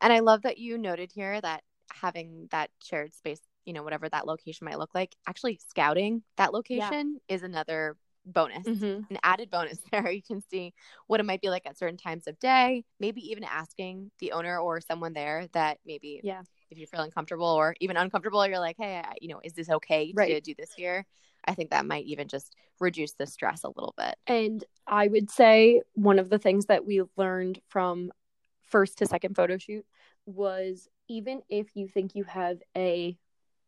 And 0.00 0.12
I 0.12 0.20
love 0.20 0.42
that 0.42 0.58
you 0.58 0.78
noted 0.78 1.12
here 1.12 1.40
that 1.40 1.62
having 1.92 2.48
that 2.50 2.70
shared 2.82 3.14
space, 3.14 3.40
you 3.64 3.72
know, 3.72 3.82
whatever 3.82 4.08
that 4.08 4.26
location 4.26 4.64
might 4.64 4.78
look 4.78 4.94
like, 4.94 5.14
actually 5.26 5.58
scouting 5.68 6.22
that 6.36 6.52
location 6.52 7.20
is 7.28 7.42
another 7.42 7.96
bonus. 8.26 8.66
Mm-hmm. 8.66 9.02
An 9.10 9.18
added 9.22 9.50
bonus 9.50 9.78
there. 9.92 10.10
You 10.10 10.22
can 10.22 10.42
see 10.50 10.72
what 11.06 11.20
it 11.20 11.24
might 11.26 11.40
be 11.40 11.50
like 11.50 11.66
at 11.66 11.78
certain 11.78 11.96
times 11.96 12.26
of 12.26 12.38
day, 12.38 12.84
maybe 12.98 13.20
even 13.30 13.44
asking 13.44 14.10
the 14.18 14.32
owner 14.32 14.58
or 14.58 14.80
someone 14.80 15.12
there 15.12 15.46
that 15.52 15.78
maybe 15.84 16.20
Yeah. 16.24 16.42
if 16.70 16.78
you're 16.78 16.86
feeling 16.86 17.10
comfortable 17.10 17.46
or 17.46 17.74
even 17.80 17.96
uncomfortable, 17.96 18.46
you're 18.46 18.58
like, 18.58 18.76
hey, 18.78 18.98
I- 19.04 19.16
you 19.20 19.28
know, 19.28 19.40
is 19.44 19.52
this 19.52 19.70
okay 19.70 20.12
to 20.12 20.40
do 20.40 20.54
this 20.56 20.72
here? 20.74 21.04
I 21.46 21.54
think 21.54 21.70
that 21.70 21.84
might 21.84 22.06
even 22.06 22.28
just 22.28 22.54
reduce 22.80 23.12
the 23.12 23.26
stress 23.26 23.64
a 23.64 23.68
little 23.68 23.94
bit. 23.98 24.16
And 24.26 24.64
I 24.86 25.08
would 25.08 25.30
say 25.30 25.82
one 25.92 26.18
of 26.18 26.30
the 26.30 26.38
things 26.38 26.66
that 26.66 26.86
we 26.86 27.02
learned 27.16 27.60
from 27.68 28.10
first 28.66 28.98
to 28.98 29.06
second 29.06 29.36
photo 29.36 29.58
shoot 29.58 29.84
was 30.26 30.88
even 31.08 31.42
if 31.48 31.68
you 31.74 31.88
think 31.88 32.14
you 32.14 32.24
have 32.24 32.58
a 32.76 33.16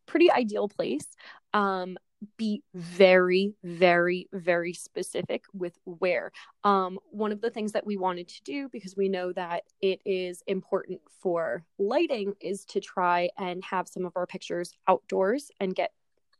pretty 0.06 0.30
ideal 0.30 0.68
place, 0.68 1.06
um, 1.52 1.98
be 2.38 2.62
very, 2.74 3.54
very, 3.62 4.26
very 4.32 4.72
specific 4.72 5.44
with 5.52 5.76
where. 5.84 6.32
Um, 6.64 6.98
one 7.10 7.30
of 7.30 7.40
the 7.40 7.50
things 7.50 7.72
that 7.72 7.86
we 7.86 7.96
wanted 7.96 8.28
to 8.28 8.42
do, 8.42 8.68
because 8.70 8.96
we 8.96 9.08
know 9.08 9.32
that 9.32 9.64
it 9.82 10.00
is 10.06 10.42
important 10.46 11.00
for 11.20 11.64
lighting, 11.78 12.34
is 12.40 12.64
to 12.66 12.80
try 12.80 13.28
and 13.36 13.62
have 13.64 13.86
some 13.88 14.06
of 14.06 14.12
our 14.16 14.26
pictures 14.26 14.72
outdoors 14.88 15.50
and 15.60 15.74
get 15.74 15.92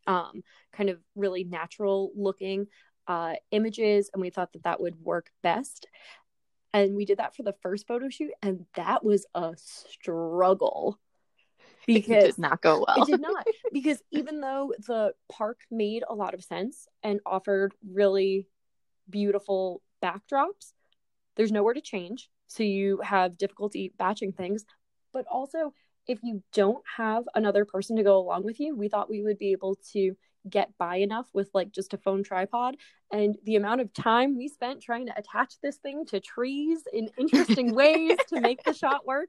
um, 0.07 0.43
kind 0.73 0.89
of 0.89 0.99
really 1.15 1.45
natural 1.45 2.11
looking 2.17 2.67
uh, 3.07 3.35
images. 3.51 4.11
And 4.13 4.21
we 4.21 4.31
thought 4.31 4.53
that 4.55 4.65
that 4.65 4.81
would 4.81 4.97
work 5.03 5.31
best. 5.43 5.87
And 6.77 6.95
we 6.95 7.07
did 7.07 7.21
that 7.21 7.35
for 7.35 7.43
the 7.43 7.55
first 7.63 7.87
photo 7.87 8.11
shoot, 8.11 8.33
and 8.43 8.67
that 8.75 9.03
was 9.03 9.25
a 9.35 9.55
struggle. 9.57 10.99
Because 11.87 12.11
it 12.11 12.27
did 12.27 12.39
not 12.39 12.61
go 12.61 12.85
well. 12.87 13.03
it 13.03 13.07
did 13.07 13.23
not. 13.23 13.47
Because 13.73 14.03
even 14.11 14.43
though 14.43 14.75
the 14.87 15.15
park 15.33 15.61
made 15.71 16.05
a 16.07 16.15
lot 16.15 16.35
of 16.35 16.45
sense 16.45 16.87
and 17.03 17.21
offered 17.25 17.73
really 17.89 18.47
beautiful 19.09 19.81
backdrops 20.03 20.75
there's 21.37 21.53
nowhere 21.53 21.75
to 21.75 21.81
change. 21.81 22.29
So 22.47 22.63
you 22.63 23.01
have 23.03 23.39
difficulty 23.39 23.93
batching 23.99 24.33
things. 24.33 24.65
But 25.13 25.27
also 25.31 25.73
if 26.07 26.19
you 26.23 26.43
don't 26.53 26.85
have 26.97 27.25
another 27.35 27.65
person 27.65 27.97
to 27.97 28.03
go 28.03 28.19
along 28.19 28.45
with 28.45 28.61
you 28.61 28.77
we 28.77 28.89
thought 28.89 29.11
we 29.11 29.23
would 29.23 29.39
be 29.39 29.53
able 29.53 29.77
to 29.93 30.15
get 30.49 30.71
by 30.79 30.97
enough 30.97 31.29
with 31.33 31.51
like 31.55 31.73
just 31.73 31.95
a 31.95 31.99
phone 31.99 32.23
tripod 32.23 32.77
and 33.13 33.37
the 33.45 33.57
amount 33.57 33.81
of 33.81 33.93
time 33.93 34.37
we 34.37 34.49
spent 34.49 34.83
trying 34.83 35.07
to 35.07 35.19
attach 35.19 35.55
this 35.63 35.77
thing 35.77 36.05
to 36.07 36.21
trees 36.21 36.81
in 36.93 37.09
interesting 37.19 37.75
ways 37.75 38.17
to 38.29 38.41
make 38.41 38.63
the 38.65 38.73
shot 38.73 39.07
work 39.07 39.29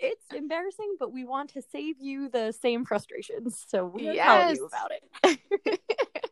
it's 0.00 0.32
embarrassing, 0.32 0.96
but 0.98 1.12
we 1.12 1.24
want 1.24 1.50
to 1.50 1.62
save 1.72 1.96
you 2.00 2.28
the 2.28 2.52
same 2.52 2.84
frustrations. 2.84 3.64
So 3.68 3.86
we're 3.86 4.14
telling 4.14 4.56
you 4.56 4.66
about 4.66 4.92
it. 5.24 5.80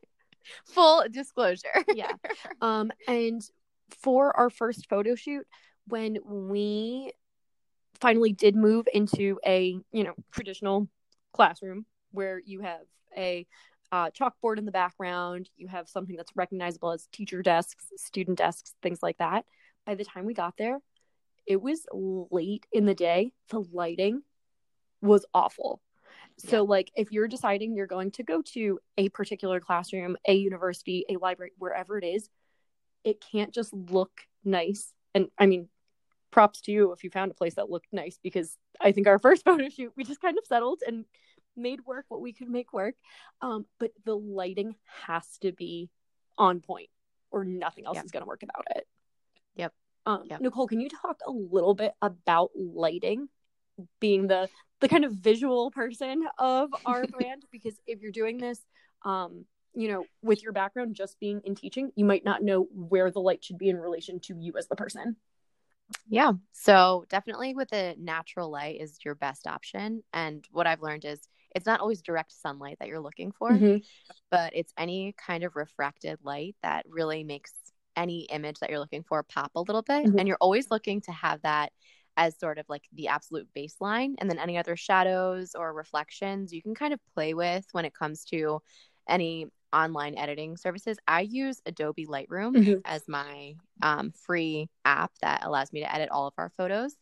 Full 0.66 1.04
disclosure. 1.10 1.84
Yeah. 1.94 2.12
Um, 2.60 2.92
and 3.08 3.42
for 4.02 4.36
our 4.36 4.50
first 4.50 4.88
photo 4.88 5.14
shoot, 5.14 5.46
when 5.88 6.18
we 6.24 7.12
finally 8.00 8.32
did 8.32 8.54
move 8.54 8.86
into 8.92 9.38
a 9.44 9.78
you 9.92 10.04
know 10.04 10.14
traditional 10.30 10.88
classroom 11.32 11.86
where 12.12 12.38
you 12.38 12.60
have 12.60 12.82
a 13.16 13.46
uh, 13.92 14.10
chalkboard 14.10 14.58
in 14.58 14.64
the 14.64 14.72
background, 14.72 15.48
you 15.56 15.68
have 15.68 15.88
something 15.88 16.16
that's 16.16 16.34
recognizable 16.34 16.92
as 16.92 17.08
teacher 17.12 17.42
desks, 17.42 17.86
student 17.96 18.38
desks, 18.38 18.74
things 18.82 19.02
like 19.02 19.18
that. 19.18 19.44
By 19.84 19.94
the 19.94 20.04
time 20.04 20.26
we 20.26 20.34
got 20.34 20.56
there, 20.56 20.78
it 21.46 21.60
was 21.60 21.86
late 21.92 22.66
in 22.72 22.86
the 22.86 22.94
day. 22.94 23.32
The 23.50 23.64
lighting 23.72 24.22
was 25.00 25.24
awful. 25.32 25.80
So, 26.38 26.64
like, 26.64 26.90
if 26.96 27.12
you're 27.12 27.28
deciding 27.28 27.74
you're 27.74 27.86
going 27.86 28.10
to 28.12 28.22
go 28.22 28.42
to 28.54 28.78
a 28.98 29.08
particular 29.10 29.60
classroom, 29.60 30.16
a 30.26 30.34
university, 30.34 31.04
a 31.08 31.16
library, 31.16 31.52
wherever 31.58 31.96
it 31.96 32.04
is, 32.04 32.28
it 33.04 33.24
can't 33.32 33.54
just 33.54 33.72
look 33.72 34.22
nice. 34.44 34.92
And 35.14 35.28
I 35.38 35.46
mean, 35.46 35.68
props 36.30 36.60
to 36.62 36.72
you 36.72 36.92
if 36.92 37.04
you 37.04 37.10
found 37.10 37.30
a 37.30 37.34
place 37.34 37.54
that 37.54 37.70
looked 37.70 37.86
nice 37.92 38.18
because 38.22 38.58
I 38.80 38.92
think 38.92 39.06
our 39.06 39.18
first 39.26 39.44
photo 39.44 39.68
shoot, 39.68 39.92
we 39.96 40.04
just 40.04 40.20
kind 40.20 40.36
of 40.36 40.44
settled 40.44 40.82
and 40.86 41.04
made 41.56 41.80
work 41.84 42.04
what 42.08 42.20
we 42.20 42.32
could 42.32 42.48
make 42.48 42.72
work. 42.72 42.94
Um, 43.40 43.66
but 43.78 43.92
the 44.04 44.16
lighting 44.16 44.74
has 45.06 45.38
to 45.38 45.52
be 45.52 45.90
on 46.38 46.60
point 46.60 46.88
or 47.30 47.44
nothing 47.44 47.86
else 47.86 47.96
Yep. 47.96 48.04
is 48.04 48.10
going 48.10 48.22
to 48.22 48.28
work 48.28 48.42
about 48.42 48.64
it. 48.76 48.86
Yep. 49.56 49.72
Um, 50.06 50.24
Yep. 50.30 50.40
Nicole, 50.40 50.66
can 50.66 50.80
you 50.80 50.88
talk 50.88 51.20
a 51.26 51.30
little 51.30 51.74
bit 51.74 51.92
about 52.02 52.50
lighting 52.54 53.28
being 54.00 54.26
the 54.26 54.48
the 54.80 54.88
kind 54.88 55.04
of 55.04 55.12
visual 55.12 55.70
person 55.70 56.24
of 56.38 56.70
our 56.84 57.06
brand? 57.06 57.44
Because 57.50 57.78
if 57.86 58.00
you're 58.00 58.12
doing 58.12 58.38
this 58.38 58.60
um 59.04 59.44
you 59.74 59.88
know 59.88 60.06
with 60.22 60.42
your 60.42 60.52
background 60.52 60.94
just 60.94 61.20
being 61.20 61.42
in 61.44 61.54
teaching 61.54 61.92
you 61.96 62.04
might 62.06 62.24
not 62.24 62.42
know 62.42 62.66
where 62.72 63.10
the 63.10 63.20
light 63.20 63.44
should 63.44 63.58
be 63.58 63.68
in 63.68 63.76
relation 63.76 64.18
to 64.18 64.34
you 64.34 64.54
as 64.56 64.66
the 64.68 64.74
person 64.74 65.16
yeah. 66.08 66.32
So 66.52 67.04
definitely 67.08 67.54
with 67.54 67.72
a 67.72 67.94
natural 67.98 68.50
light 68.50 68.80
is 68.80 68.98
your 69.04 69.14
best 69.14 69.46
option. 69.46 70.02
And 70.12 70.44
what 70.50 70.66
I've 70.66 70.82
learned 70.82 71.04
is 71.04 71.20
it's 71.56 71.66
not 71.66 71.80
always 71.80 72.02
direct 72.02 72.32
sunlight 72.32 72.76
that 72.78 72.88
you're 72.88 73.00
looking 73.00 73.32
for, 73.32 73.50
mm-hmm. 73.50 73.78
but 74.30 74.54
it's 74.54 74.74
any 74.76 75.14
kind 75.16 75.42
of 75.42 75.56
refracted 75.56 76.18
light 76.22 76.54
that 76.62 76.84
really 76.86 77.24
makes 77.24 77.52
any 77.96 78.24
image 78.24 78.58
that 78.60 78.68
you're 78.68 78.78
looking 78.78 79.02
for 79.02 79.22
pop 79.22 79.50
a 79.54 79.60
little 79.60 79.80
bit. 79.80 80.04
Mm-hmm. 80.04 80.18
And 80.18 80.28
you're 80.28 80.36
always 80.38 80.70
looking 80.70 81.00
to 81.02 81.12
have 81.12 81.40
that 81.42 81.72
as 82.18 82.38
sort 82.38 82.58
of 82.58 82.66
like 82.68 82.84
the 82.92 83.08
absolute 83.08 83.48
baseline. 83.56 84.16
And 84.18 84.28
then 84.28 84.38
any 84.38 84.58
other 84.58 84.76
shadows 84.76 85.54
or 85.54 85.72
reflections 85.72 86.52
you 86.52 86.62
can 86.62 86.74
kind 86.74 86.92
of 86.92 87.00
play 87.14 87.32
with 87.32 87.66
when 87.72 87.86
it 87.86 87.94
comes 87.94 88.26
to 88.26 88.60
any 89.08 89.46
online 89.72 90.16
editing 90.18 90.58
services. 90.58 90.98
I 91.08 91.22
use 91.22 91.62
Adobe 91.64 92.04
Lightroom 92.04 92.54
mm-hmm. 92.54 92.80
as 92.84 93.02
my 93.08 93.54
um, 93.80 94.12
free 94.12 94.68
app 94.84 95.12
that 95.22 95.42
allows 95.42 95.72
me 95.72 95.80
to 95.80 95.94
edit 95.94 96.10
all 96.10 96.26
of 96.26 96.34
our 96.36 96.50
photos. 96.50 96.94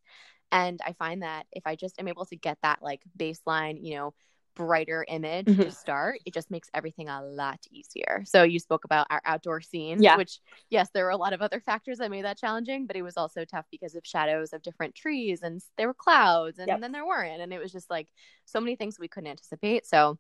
And 0.53 0.81
I 0.87 0.93
find 0.93 1.23
that 1.23 1.47
if 1.51 1.67
I 1.67 1.75
just 1.75 2.01
am 2.01 2.07
able 2.07 2.27
to 2.27 2.37
get 2.37 2.59
that 2.63 2.81
like 2.81 3.03
baseline, 3.19 3.79
you 3.83 3.97
know, 3.97 4.15
brighter 4.55 5.05
image 5.09 5.47
mm-hmm. 5.47 5.63
to 5.63 5.71
start, 5.71 6.21
it 6.25 6.35
just 6.35 6.51
makes 6.51 6.69
everything 6.75 7.09
a 7.09 7.23
lot 7.23 7.61
easier. 7.71 8.23
So 8.27 8.43
you 8.43 8.59
spoke 8.59 8.85
about 8.85 9.07
our 9.11 9.21
outdoor 9.25 9.61
scenes, 9.61 10.03
yeah. 10.03 10.17
which 10.17 10.41
yes, 10.71 10.91
there 10.95 11.05
were 11.05 11.11
a 11.11 11.17
lot 11.17 11.33
of 11.33 11.43
other 11.43 11.61
factors 11.61 11.99
that 11.99 12.11
made 12.11 12.25
that 12.25 12.39
challenging, 12.39 12.87
but 12.87 12.97
it 12.97 13.03
was 13.03 13.17
also 13.17 13.45
tough 13.45 13.67
because 13.71 13.95
of 13.95 14.07
shadows 14.07 14.53
of 14.53 14.63
different 14.63 14.95
trees 14.95 15.43
and 15.43 15.61
there 15.77 15.87
were 15.87 15.95
clouds 15.95 16.59
and 16.59 16.69
yep. 16.69 16.81
then 16.81 16.93
there 16.93 17.07
weren't. 17.07 17.41
And 17.41 17.53
it 17.53 17.61
was 17.61 17.73
just 17.73 17.91
like 17.91 18.09
so 18.45 18.61
many 18.61 18.77
things 18.77 18.99
we 18.99 19.09
couldn't 19.09 19.31
anticipate. 19.31 19.87
So 19.87 20.19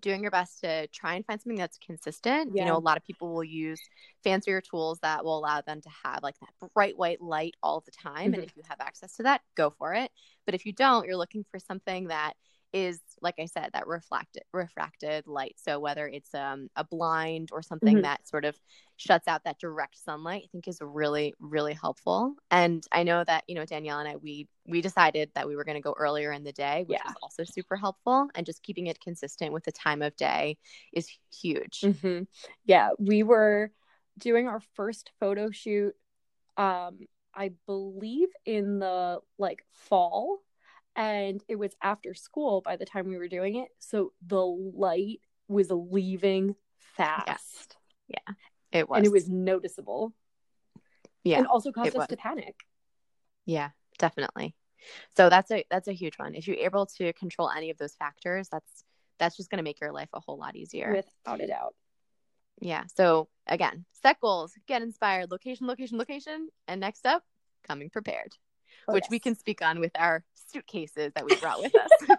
doing 0.00 0.22
your 0.22 0.30
best 0.30 0.60
to 0.60 0.86
try 0.88 1.14
and 1.14 1.24
find 1.24 1.40
something 1.40 1.58
that's 1.58 1.78
consistent. 1.78 2.52
Yeah. 2.54 2.62
You 2.62 2.70
know, 2.70 2.76
a 2.76 2.78
lot 2.78 2.96
of 2.96 3.04
people 3.04 3.32
will 3.32 3.44
use 3.44 3.80
fancier 4.22 4.60
tools 4.60 4.98
that 5.02 5.24
will 5.24 5.38
allow 5.38 5.60
them 5.60 5.80
to 5.80 5.88
have 6.04 6.22
like 6.22 6.36
that 6.40 6.70
bright 6.74 6.96
white 6.96 7.20
light 7.20 7.54
all 7.62 7.82
the 7.84 7.90
time. 7.90 8.32
Mm-hmm. 8.32 8.34
And 8.34 8.44
if 8.44 8.56
you 8.56 8.62
have 8.68 8.80
access 8.80 9.16
to 9.16 9.24
that, 9.24 9.40
go 9.56 9.70
for 9.70 9.94
it. 9.94 10.10
But 10.46 10.54
if 10.54 10.66
you 10.66 10.72
don't, 10.72 11.06
you're 11.06 11.16
looking 11.16 11.44
for 11.50 11.58
something 11.58 12.08
that 12.08 12.34
is 12.74 13.00
like 13.22 13.36
I 13.38 13.46
said, 13.46 13.70
that 13.72 13.86
reflected 13.86 14.42
refracted 14.52 15.26
light. 15.26 15.54
So 15.56 15.78
whether 15.78 16.06
it's 16.08 16.34
um, 16.34 16.68
a 16.76 16.84
blind 16.84 17.50
or 17.52 17.62
something 17.62 17.94
mm-hmm. 17.94 18.02
that 18.02 18.28
sort 18.28 18.44
of 18.44 18.58
shuts 18.96 19.28
out 19.28 19.44
that 19.44 19.60
direct 19.60 19.96
sunlight, 20.04 20.42
I 20.44 20.48
think 20.50 20.68
is 20.68 20.78
really 20.82 21.34
really 21.38 21.72
helpful. 21.72 22.34
And 22.50 22.84
I 22.90 23.04
know 23.04 23.22
that 23.24 23.44
you 23.46 23.54
know 23.54 23.64
Danielle 23.64 24.00
and 24.00 24.08
I 24.08 24.16
we 24.16 24.48
we 24.66 24.80
decided 24.80 25.30
that 25.34 25.46
we 25.46 25.54
were 25.54 25.64
going 25.64 25.76
to 25.76 25.80
go 25.80 25.94
earlier 25.96 26.32
in 26.32 26.42
the 26.42 26.52
day, 26.52 26.84
which 26.86 26.98
yeah. 27.02 27.10
is 27.10 27.16
also 27.22 27.44
super 27.44 27.76
helpful. 27.76 28.28
And 28.34 28.44
just 28.44 28.62
keeping 28.62 28.88
it 28.88 29.00
consistent 29.00 29.52
with 29.52 29.64
the 29.64 29.72
time 29.72 30.02
of 30.02 30.16
day 30.16 30.58
is 30.92 31.08
huge. 31.32 31.80
Mm-hmm. 31.82 32.24
Yeah, 32.66 32.90
we 32.98 33.22
were 33.22 33.70
doing 34.18 34.48
our 34.48 34.60
first 34.74 35.12
photo 35.20 35.50
shoot. 35.50 35.94
Um, 36.56 37.06
I 37.32 37.52
believe 37.66 38.28
in 38.44 38.80
the 38.80 39.20
like 39.38 39.64
fall 39.72 40.40
and 40.96 41.42
it 41.48 41.56
was 41.56 41.72
after 41.82 42.14
school 42.14 42.60
by 42.60 42.76
the 42.76 42.84
time 42.84 43.08
we 43.08 43.18
were 43.18 43.28
doing 43.28 43.56
it 43.56 43.68
so 43.78 44.12
the 44.26 44.40
light 44.40 45.20
was 45.48 45.70
leaving 45.70 46.54
fast. 46.96 47.76
Yeah, 48.08 48.16
yeah. 48.26 48.34
It 48.72 48.88
was 48.88 48.98
and 48.98 49.06
it 49.06 49.12
was. 49.12 49.28
noticeable. 49.28 50.14
Yeah 51.22 51.38
and 51.38 51.46
also 51.46 51.72
caused 51.72 51.90
us 51.90 51.94
was. 51.94 52.08
to 52.08 52.16
panic. 52.16 52.54
Yeah 53.46 53.70
definitely. 53.98 54.54
So 55.16 55.30
that's 55.30 55.50
a 55.50 55.64
that's 55.70 55.88
a 55.88 55.92
huge 55.92 56.14
one. 56.18 56.34
If 56.34 56.46
you're 56.46 56.56
able 56.56 56.86
to 56.98 57.12
control 57.14 57.50
any 57.50 57.70
of 57.70 57.78
those 57.78 57.94
factors 57.94 58.48
that's 58.50 58.84
that's 59.18 59.36
just 59.36 59.50
going 59.50 59.58
to 59.58 59.64
make 59.64 59.80
your 59.80 59.92
life 59.92 60.08
a 60.12 60.20
whole 60.20 60.38
lot 60.38 60.56
easier. 60.56 60.92
Without 60.92 61.40
a 61.40 61.46
doubt. 61.46 61.74
Yeah 62.60 62.84
so 62.94 63.28
again 63.46 63.84
set 63.92 64.20
goals 64.20 64.52
get 64.66 64.82
inspired 64.82 65.30
location 65.30 65.66
location 65.66 65.98
location 65.98 66.48
and 66.68 66.80
next 66.80 67.06
up 67.06 67.22
coming 67.66 67.90
prepared 67.90 68.32
oh, 68.88 68.92
which 68.92 69.04
yes. 69.04 69.10
we 69.10 69.18
can 69.18 69.34
speak 69.34 69.62
on 69.62 69.80
with 69.80 69.92
our 69.98 70.24
suitcases 70.52 71.12
that 71.14 71.24
we 71.24 71.36
brought 71.36 71.60
with 71.60 71.74
us. 71.80 72.18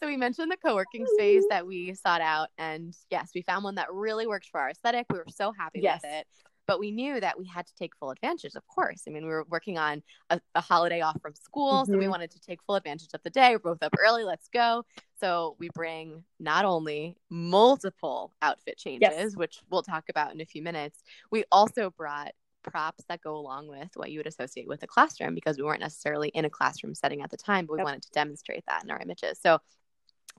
so 0.00 0.06
we 0.06 0.16
mentioned 0.16 0.50
the 0.50 0.56
co-working 0.56 1.06
space 1.14 1.44
that 1.50 1.66
we 1.66 1.94
sought 1.94 2.20
out 2.20 2.48
and 2.58 2.96
yes, 3.10 3.30
we 3.34 3.42
found 3.42 3.64
one 3.64 3.74
that 3.76 3.92
really 3.92 4.26
worked 4.26 4.48
for 4.48 4.60
our 4.60 4.70
aesthetic. 4.70 5.06
We 5.10 5.18
were 5.18 5.24
so 5.28 5.52
happy 5.58 5.80
yes. 5.80 6.00
with 6.02 6.12
it. 6.12 6.26
But 6.66 6.80
we 6.80 6.90
knew 6.92 7.20
that 7.20 7.38
we 7.38 7.46
had 7.46 7.66
to 7.66 7.74
take 7.74 7.94
full 7.96 8.10
advantage, 8.10 8.54
of 8.54 8.66
course. 8.66 9.02
I 9.06 9.10
mean, 9.10 9.24
we 9.24 9.28
were 9.28 9.44
working 9.50 9.76
on 9.76 10.02
a, 10.30 10.40
a 10.54 10.62
holiday 10.62 11.02
off 11.02 11.20
from 11.20 11.34
school, 11.34 11.82
mm-hmm. 11.82 11.92
so 11.92 11.98
we 11.98 12.04
mm-hmm. 12.04 12.12
wanted 12.12 12.30
to 12.30 12.40
take 12.40 12.62
full 12.62 12.76
advantage 12.76 13.10
of 13.12 13.22
the 13.22 13.28
day. 13.28 13.50
We're 13.52 13.74
both 13.74 13.82
up 13.82 13.94
early, 13.98 14.24
let's 14.24 14.48
go. 14.48 14.84
So 15.20 15.56
we 15.58 15.68
bring 15.74 16.24
not 16.40 16.64
only 16.64 17.16
multiple 17.28 18.32
outfit 18.40 18.78
changes, 18.78 19.10
yes. 19.12 19.36
which 19.36 19.60
we'll 19.70 19.82
talk 19.82 20.04
about 20.08 20.32
in 20.32 20.40
a 20.40 20.46
few 20.46 20.62
minutes, 20.62 21.02
we 21.30 21.44
also 21.52 21.90
brought 21.90 22.32
props 22.64 23.04
that 23.08 23.20
go 23.20 23.36
along 23.36 23.68
with 23.68 23.90
what 23.94 24.10
you 24.10 24.18
would 24.18 24.26
associate 24.26 24.66
with 24.66 24.82
a 24.82 24.86
classroom 24.86 25.34
because 25.34 25.56
we 25.56 25.62
weren't 25.62 25.80
necessarily 25.80 26.28
in 26.28 26.44
a 26.44 26.50
classroom 26.50 26.94
setting 26.94 27.22
at 27.22 27.30
the 27.30 27.36
time, 27.36 27.66
but 27.66 27.74
we 27.74 27.78
yep. 27.78 27.84
wanted 27.84 28.02
to 28.02 28.10
demonstrate 28.10 28.64
that 28.66 28.82
in 28.84 28.90
our 28.90 29.00
images. 29.00 29.38
So 29.40 29.58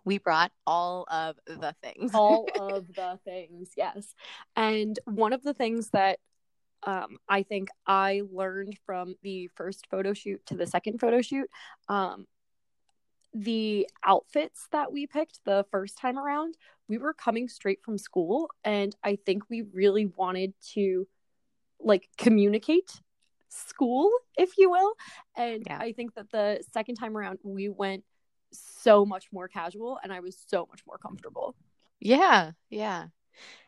we 0.03 0.17
brought 0.17 0.51
all 0.67 1.05
of 1.09 1.37
the 1.45 1.75
things. 1.81 2.11
all 2.13 2.47
of 2.59 2.87
the 2.93 3.19
things, 3.25 3.71
yes. 3.75 4.13
And 4.55 4.97
one 5.05 5.33
of 5.33 5.43
the 5.43 5.53
things 5.53 5.89
that 5.91 6.19
um, 6.83 7.17
I 7.27 7.43
think 7.43 7.69
I 7.87 8.21
learned 8.31 8.77
from 8.85 9.15
the 9.23 9.49
first 9.55 9.87
photo 9.89 10.13
shoot 10.13 10.45
to 10.47 10.55
the 10.55 10.67
second 10.67 10.99
photo 10.99 11.21
shoot, 11.21 11.49
um, 11.89 12.27
the 13.33 13.87
outfits 14.03 14.67
that 14.71 14.91
we 14.91 15.07
picked 15.07 15.39
the 15.43 15.65
first 15.71 15.97
time 15.97 16.17
around, 16.17 16.55
we 16.87 16.97
were 16.97 17.13
coming 17.13 17.49
straight 17.49 17.83
from 17.83 17.97
school. 17.97 18.49
And 18.63 18.95
I 19.03 19.17
think 19.25 19.43
we 19.49 19.63
really 19.73 20.05
wanted 20.05 20.53
to 20.73 21.07
like 21.85 22.09
communicate 22.17 22.91
school, 23.47 24.11
if 24.37 24.57
you 24.57 24.69
will. 24.69 24.93
And 25.37 25.63
yeah. 25.65 25.77
I 25.79 25.93
think 25.93 26.15
that 26.15 26.29
the 26.31 26.61
second 26.73 26.95
time 26.95 27.15
around, 27.15 27.39
we 27.43 27.69
went 27.69 28.03
so 28.51 29.05
much 29.05 29.27
more 29.31 29.47
casual 29.47 29.99
and 30.03 30.11
I 30.11 30.19
was 30.19 30.37
so 30.47 30.67
much 30.69 30.81
more 30.85 30.97
comfortable. 30.97 31.55
Yeah. 31.99 32.51
Yeah. 32.69 33.07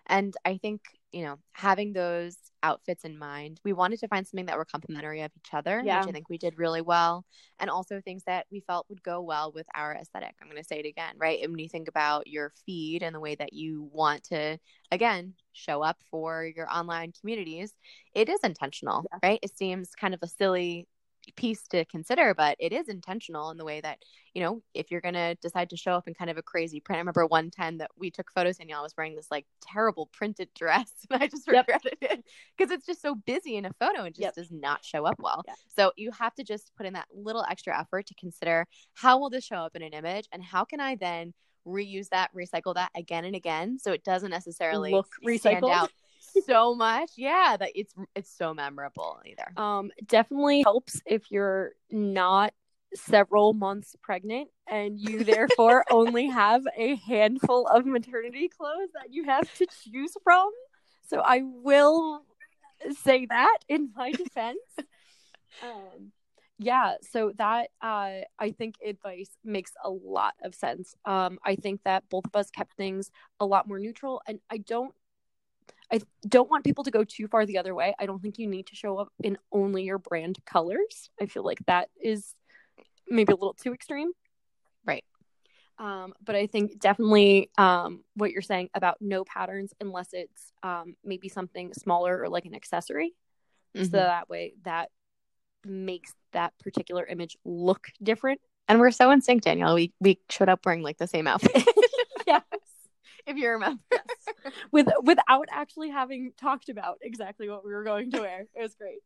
And 0.08 0.36
I 0.44 0.58
think, 0.58 0.82
you 1.18 1.24
know, 1.24 1.40
having 1.54 1.94
those 1.94 2.38
outfits 2.62 3.04
in 3.04 3.18
mind, 3.18 3.60
we 3.66 3.74
wanted 3.74 4.00
to 4.00 4.08
find 4.08 4.28
something 4.28 4.46
that 4.46 4.56
were 4.56 4.66
complementary 4.66 5.24
of 5.24 5.32
each 5.36 5.52
other, 5.52 5.82
yeah. 5.84 6.00
which 6.00 6.10
I 6.10 6.12
think 6.12 6.30
we 6.30 6.38
did 6.38 6.60
really 6.60 6.82
well. 6.82 7.26
And 7.60 7.72
also 7.72 8.00
things 8.00 8.22
that 8.28 8.46
we 8.52 8.60
felt 8.60 8.86
would 8.90 9.02
go 9.02 9.20
well 9.22 9.52
with 9.52 9.66
our 9.74 9.96
aesthetic. 9.96 10.36
I'm 10.40 10.48
going 10.48 10.62
to 10.62 10.68
say 10.68 10.78
it 10.78 10.86
again, 10.86 11.16
right? 11.18 11.40
And 11.42 11.52
when 11.52 11.60
you 11.60 11.70
think 11.70 11.88
about 11.88 12.28
your 12.28 12.54
feed 12.68 13.02
and 13.02 13.16
the 13.16 13.20
way 13.20 13.34
that 13.34 13.52
you 13.52 13.90
want 13.92 14.26
to, 14.26 14.60
again, 14.92 15.34
show 15.54 15.82
up 15.82 15.98
for 16.12 16.46
your 16.46 16.72
online 16.72 17.14
communities, 17.20 17.74
it 18.14 18.30
is 18.30 18.40
intentional, 18.44 19.04
yeah. 19.12 19.28
right? 19.28 19.40
It 19.42 19.58
seems 19.58 19.96
kind 20.00 20.14
of 20.14 20.20
a 20.22 20.28
silly 20.28 20.88
piece 21.36 21.68
to 21.70 21.86
consider, 21.86 22.34
but 22.34 22.56
it 22.60 22.72
is 22.74 22.88
intentional 22.88 23.52
in 23.52 23.58
the 23.58 23.66
way 23.66 23.82
that, 23.82 24.00
you 24.34 24.42
know, 24.42 24.62
if 24.74 24.92
you're 24.92 25.02
going 25.02 25.14
to 25.14 25.36
decide 25.42 25.70
to 25.70 25.78
show 25.78 25.92
up 25.92 26.08
in 26.08 26.14
kind 26.14 26.30
of 26.30 26.38
a 26.38 26.42
crazy 26.42 26.80
print. 26.80 26.98
I 26.98 27.02
remember 27.02 27.26
one 27.26 27.52
time 27.52 27.78
that 27.80 27.92
we 27.98 28.12
took 28.12 28.32
photos 28.32 28.60
and 28.60 28.70
y'all 28.70 28.84
was 28.84 28.94
wearing 28.98 29.16
this 29.16 29.28
like 29.32 29.46
terrible 29.62 30.08
printed 30.14 30.50
dress. 30.56 30.92
And 31.10 31.24
I 31.24 31.28
just 31.28 31.48
regretted 31.48 31.98
yep. 32.02 32.12
it 32.12 32.26
because 32.58 32.72
it's 32.72 32.86
just 32.86 33.02
so 33.02 33.16
busy 33.16 33.56
in 33.56 33.66
a 33.66 33.72
photo 33.80 34.04
and 34.04 34.14
just 34.14 34.22
yep. 34.22 34.36
does 34.36 34.52
not 34.52 34.84
show 34.84 35.06
up 35.06 35.16
well. 35.20 35.44
Yeah. 35.48 35.54
So 35.76 35.94
you 35.96 36.12
have 36.12 36.36
to 36.36 36.44
just 36.44 36.72
put 36.76 36.86
in 36.86 36.94
that 36.94 37.08
little 37.14 37.46
extra 37.50 37.80
effort 37.80 38.08
to 38.08 38.14
consider 38.16 38.66
how 38.94 39.20
will 39.20 39.30
this 39.30 39.46
show 39.46 39.58
up 39.58 39.76
in 39.76 39.82
an 39.82 39.94
image 39.94 40.28
and 40.32 40.44
how 40.44 40.66
can 40.66 40.82
I 40.82 40.96
then 40.96 41.34
reuse 41.66 42.10
that, 42.10 42.30
recycle 42.36 42.76
that 42.76 42.92
again 42.96 43.26
and 43.26 43.36
again 43.36 43.80
so 43.80 43.94
it 43.94 44.04
doesn't 44.04 44.32
necessarily 44.32 44.92
look 44.92 45.08
recycled 45.26 45.72
out 45.72 45.92
so 46.46 46.76
much. 46.76 47.12
Yeah, 47.16 47.58
that 47.60 47.72
it's 47.76 47.94
it's 48.16 48.32
so 48.32 48.54
memorable 48.54 49.20
either. 49.26 49.62
Um 49.62 49.92
definitely 50.06 50.64
helps 50.64 51.02
if 51.06 51.32
you're 51.32 51.72
not 51.92 52.54
several 52.94 53.54
months 53.54 53.96
pregnant 54.02 54.50
and 54.70 55.00
you 55.00 55.24
therefore 55.24 55.84
only 55.92 56.28
have 56.28 56.64
a 56.76 56.96
handful 56.96 57.68
of 57.68 57.86
maternity 57.86 58.48
clothes 58.48 58.90
that 58.94 59.12
you 59.14 59.26
have 59.26 59.52
to 59.56 59.68
choose 59.84 60.14
from. 60.24 60.50
So 61.10 61.20
I 61.20 61.42
will 61.44 62.24
say 63.04 63.26
that 63.26 63.58
in 63.68 63.90
my 63.96 64.12
defense. 64.12 64.60
um 65.62 66.12
yeah 66.60 66.96
so 67.02 67.32
that 67.38 67.70
uh 67.82 68.20
i 68.40 68.52
think 68.58 68.76
advice 68.86 69.30
makes 69.44 69.72
a 69.84 69.90
lot 69.90 70.34
of 70.44 70.56
sense 70.56 70.96
um 71.06 71.38
i 71.46 71.56
think 71.56 71.82
that 71.84 72.04
both 72.10 72.26
of 72.26 72.36
us 72.36 72.50
kept 72.50 72.76
things 72.76 73.12
a 73.40 73.46
lot 73.46 73.68
more 73.68 73.80
neutral 73.80 74.22
and 74.28 74.40
i 74.50 74.58
don't 74.58 74.94
I 75.92 76.02
don't 76.28 76.50
want 76.50 76.64
people 76.64 76.84
to 76.84 76.92
go 76.92 77.04
too 77.04 77.28
far 77.28 77.46
the 77.46 77.58
other 77.58 77.74
way. 77.74 77.96
I 77.98 78.06
don't 78.06 78.22
think 78.22 78.38
you 78.38 78.48
need 78.48 78.68
to 78.68 78.76
show 78.76 78.98
up 78.98 79.10
in 79.24 79.38
only 79.52 79.84
your 79.84 79.98
brand 79.98 80.38
colors. 80.46 81.10
I 81.22 81.28
feel 81.28 81.44
like 81.44 81.60
that 81.68 81.90
is 82.02 82.34
maybe 83.10 83.32
a 83.32 83.36
little 83.36 83.54
too 83.54 83.74
extreme. 83.74 84.12
Right. 84.86 85.06
Um, 85.80 86.14
but 86.24 86.36
I 86.36 86.48
think 86.48 86.80
definitely 86.80 87.52
um, 87.58 88.04
what 88.16 88.32
you're 88.32 88.42
saying 88.42 88.70
about 88.74 88.98
no 89.00 89.24
patterns 89.24 89.74
unless 89.80 90.10
it's 90.12 90.52
um, 90.64 90.96
maybe 91.06 91.30
something 91.30 91.74
smaller 91.74 92.22
or 92.22 92.30
like 92.30 92.46
an 92.46 92.56
accessory. 92.56 93.14
Mm-hmm. 93.76 93.86
So 93.86 93.98
that 93.98 94.30
way 94.30 94.54
that 94.64 94.90
makes 95.66 96.14
that 96.34 96.54
particular 96.60 97.06
image 97.06 97.38
look 97.46 97.88
different. 98.02 98.42
And 98.68 98.80
we're 98.80 98.92
so 98.92 99.12
in 99.12 99.22
sync, 99.22 99.44
Danielle. 99.44 99.76
We 99.76 99.94
we 100.02 100.20
showed 100.30 100.50
up 100.50 100.66
wearing 100.66 100.82
like 100.82 100.98
the 100.98 101.08
same 101.08 101.28
outfit. 101.28 101.64
yes 102.28 102.44
if 103.26 103.38
you 103.38 103.50
remember. 103.50 103.82
yes. 103.92 104.02
With 104.72 104.88
without 105.04 105.48
actually 105.52 105.90
having 105.90 106.32
talked 106.38 106.70
about 106.70 107.00
exactly 107.02 107.50
what 107.50 107.66
we 107.66 107.72
were 107.72 107.84
going 107.84 108.12
to 108.12 108.22
wear. 108.22 108.46
It 108.56 108.62
was 108.62 108.76
great. 108.76 109.02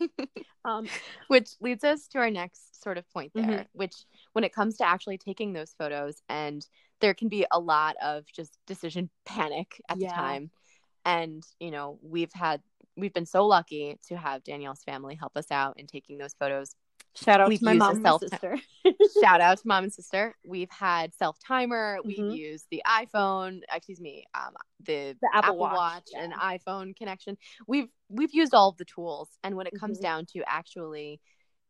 um, 0.64 0.86
which 1.28 1.50
leads 1.60 1.84
us 1.84 2.08
to 2.08 2.18
our 2.18 2.30
next 2.30 2.82
sort 2.82 2.98
of 2.98 3.10
point 3.10 3.32
there, 3.34 3.44
mm-hmm. 3.44 3.62
which 3.72 3.94
when 4.32 4.44
it 4.44 4.54
comes 4.54 4.76
to 4.78 4.86
actually 4.86 5.18
taking 5.18 5.52
those 5.52 5.74
photos, 5.78 6.22
and 6.28 6.66
there 7.00 7.14
can 7.14 7.28
be 7.28 7.46
a 7.50 7.58
lot 7.58 7.96
of 8.02 8.24
just 8.26 8.58
decision 8.66 9.10
panic 9.24 9.80
at 9.88 9.98
yeah. 9.98 10.08
the 10.08 10.14
time. 10.14 10.50
And, 11.04 11.42
you 11.60 11.70
know, 11.70 11.98
we've 12.02 12.32
had, 12.32 12.60
we've 12.96 13.12
been 13.12 13.26
so 13.26 13.46
lucky 13.46 13.98
to 14.08 14.16
have 14.16 14.44
Danielle's 14.44 14.82
family 14.82 15.14
help 15.14 15.36
us 15.36 15.50
out 15.50 15.78
in 15.78 15.86
taking 15.86 16.18
those 16.18 16.34
photos. 16.34 16.74
Shout 17.22 17.40
out 17.40 17.48
we've 17.48 17.58
to 17.58 17.64
my 17.64 17.74
mom 17.74 18.04
and 18.04 18.20
sister. 18.20 18.58
Shout 19.20 19.40
out 19.40 19.58
to 19.62 19.66
mom 19.66 19.84
and 19.84 19.92
sister. 19.92 20.34
We've 20.46 20.70
had 20.70 21.14
self 21.14 21.38
timer. 21.44 21.98
We've 22.04 22.18
mm-hmm. 22.18 22.30
used 22.30 22.66
the 22.70 22.82
iPhone. 22.86 23.60
Excuse 23.72 24.00
me, 24.00 24.24
um, 24.34 24.54
the, 24.80 25.16
the 25.20 25.28
Apple, 25.34 25.50
Apple, 25.50 25.58
Watch, 25.58 25.76
Watch 25.76 26.08
yeah. 26.12 26.24
and 26.24 26.32
iPhone 26.34 26.96
connection. 26.96 27.36
We've 27.66 27.88
we've 28.08 28.32
used 28.32 28.54
all 28.54 28.68
of 28.68 28.76
the 28.76 28.84
tools, 28.84 29.28
and 29.42 29.56
when 29.56 29.66
it 29.66 29.74
comes 29.78 29.98
mm-hmm. 29.98 30.04
down 30.04 30.26
to 30.34 30.42
actually 30.46 31.20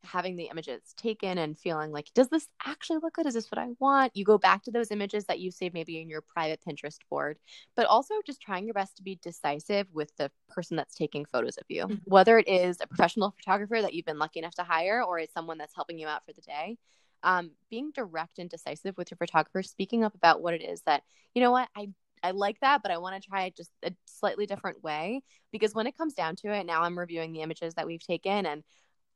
having 0.04 0.37
the 0.37 0.48
images 0.50 0.80
taken 0.96 1.38
and 1.38 1.58
feeling 1.58 1.90
like, 1.90 2.06
does 2.14 2.28
this 2.28 2.46
actually 2.64 2.98
look 3.02 3.14
good? 3.14 3.26
Is 3.26 3.34
this 3.34 3.50
what 3.50 3.58
I 3.58 3.68
want? 3.78 4.16
You 4.16 4.24
go 4.24 4.38
back 4.38 4.62
to 4.64 4.70
those 4.70 4.90
images 4.90 5.24
that 5.26 5.40
you 5.40 5.50
save 5.50 5.74
maybe 5.74 6.00
in 6.00 6.08
your 6.08 6.22
private 6.22 6.61
Pinterest 6.66 6.98
board, 7.11 7.38
but 7.76 7.87
also 7.87 8.14
just 8.26 8.40
trying 8.40 8.66
your 8.66 8.74
best 8.74 8.96
to 8.96 9.02
be 9.02 9.18
decisive 9.22 9.87
with 9.92 10.14
the 10.16 10.30
person 10.48 10.76
that's 10.76 10.94
taking 10.94 11.24
photos 11.24 11.56
of 11.56 11.64
you, 11.68 11.84
mm-hmm. 11.84 11.94
whether 12.04 12.38
it 12.38 12.48
is 12.48 12.78
a 12.80 12.87
professional 12.87 13.34
photographer 13.37 13.80
that 13.82 13.94
you've 13.94 14.06
been 14.06 14.18
lucky 14.18 14.38
enough 14.38 14.54
to 14.54 14.64
hire 14.64 15.02
or 15.02 15.18
it's 15.18 15.34
someone 15.34 15.58
that's 15.58 15.74
helping 15.74 15.98
you 15.98 16.06
out 16.06 16.24
for 16.24 16.32
the 16.32 16.42
day. 16.42 16.78
Um, 17.24 17.50
being 17.68 17.90
direct 17.92 18.38
and 18.38 18.48
decisive 18.48 18.96
with 18.96 19.11
your 19.11 19.18
photographer, 19.18 19.62
speaking 19.64 20.04
up 20.04 20.14
about 20.14 20.40
what 20.40 20.54
it 20.54 20.62
is 20.62 20.82
that, 20.87 21.02
you 21.34 21.42
know 21.42 21.50
what, 21.50 21.68
I 21.76 21.88
I 22.22 22.32
like 22.32 22.58
that, 22.61 22.82
but 22.82 22.90
I 22.90 22.98
want 22.98 23.20
to 23.20 23.28
try 23.28 23.44
it 23.44 23.56
just 23.56 23.70
a 23.84 23.92
slightly 24.06 24.46
different 24.46 24.82
way 24.82 25.22
because 25.52 25.74
when 25.74 25.87
it 25.87 25.96
comes 25.96 26.14
down 26.14 26.37
to 26.37 26.52
it, 26.52 26.66
now 26.66 26.82
I'm 26.82 26.98
reviewing 26.98 27.32
the 27.32 27.42
images 27.42 27.74
that 27.74 27.87
we've 27.87 28.04
taken 28.04 28.46
and 28.46 28.62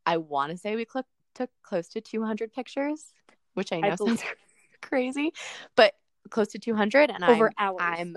I 0.06 0.16
want 0.18 0.52
to 0.52 0.58
say 0.58 0.76
we 0.76 0.86
cl- 0.90 1.06
took 1.34 1.50
close 1.62 1.88
to 1.88 2.00
200 2.00 2.52
pictures, 2.52 3.12
which 3.54 3.72
I 3.72 3.80
know 3.80 3.92
I 3.92 3.94
sounds 3.96 4.22
crazy, 4.80 5.32
but 5.76 5.94
close 6.30 6.48
to 6.48 6.58
200 6.58 7.10
and 7.10 7.24
over 7.24 7.52
I'm, 7.58 7.68
hours. 7.68 7.80
I'm 7.80 8.16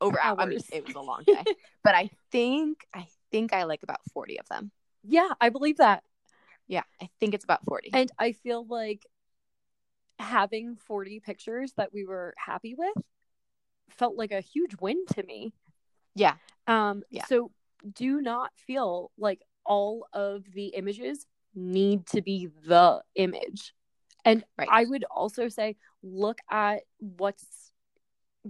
over 0.00 0.20
hours. 0.20 0.38
I 0.38 0.46
mean, 0.46 0.60
it 0.72 0.86
was 0.86 0.94
a 0.94 1.00
long 1.00 1.22
day, 1.26 1.44
but 1.84 1.94
I 1.94 2.10
think 2.30 2.86
I 2.94 3.06
think 3.30 3.52
I 3.52 3.64
like 3.64 3.82
about 3.82 4.00
40 4.12 4.38
of 4.40 4.48
them. 4.48 4.70
Yeah, 5.04 5.30
I 5.40 5.48
believe 5.48 5.78
that. 5.78 6.02
Yeah, 6.68 6.82
I 7.00 7.08
think 7.20 7.34
it's 7.34 7.44
about 7.44 7.64
40. 7.64 7.90
And 7.92 8.10
I 8.18 8.32
feel 8.32 8.66
like 8.66 9.06
having 10.18 10.76
40 10.76 11.20
pictures 11.20 11.72
that 11.76 11.92
we 11.92 12.04
were 12.04 12.34
happy 12.36 12.74
with 12.74 13.04
felt 13.90 14.16
like 14.16 14.32
a 14.32 14.40
huge 14.40 14.74
win 14.80 15.04
to 15.14 15.22
me. 15.22 15.52
Yeah. 16.14 16.34
Um 16.66 17.02
yeah. 17.10 17.24
so 17.26 17.50
do 17.92 18.20
not 18.20 18.52
feel 18.56 19.10
like 19.18 19.42
all 19.72 20.06
of 20.12 20.44
the 20.52 20.66
images 20.66 21.26
need 21.54 22.06
to 22.06 22.20
be 22.20 22.50
the 22.66 23.00
image. 23.14 23.72
And 24.22 24.44
right. 24.58 24.68
I 24.70 24.84
would 24.84 25.04
also 25.10 25.48
say 25.48 25.76
look 26.02 26.38
at 26.50 26.82
what's 26.98 27.72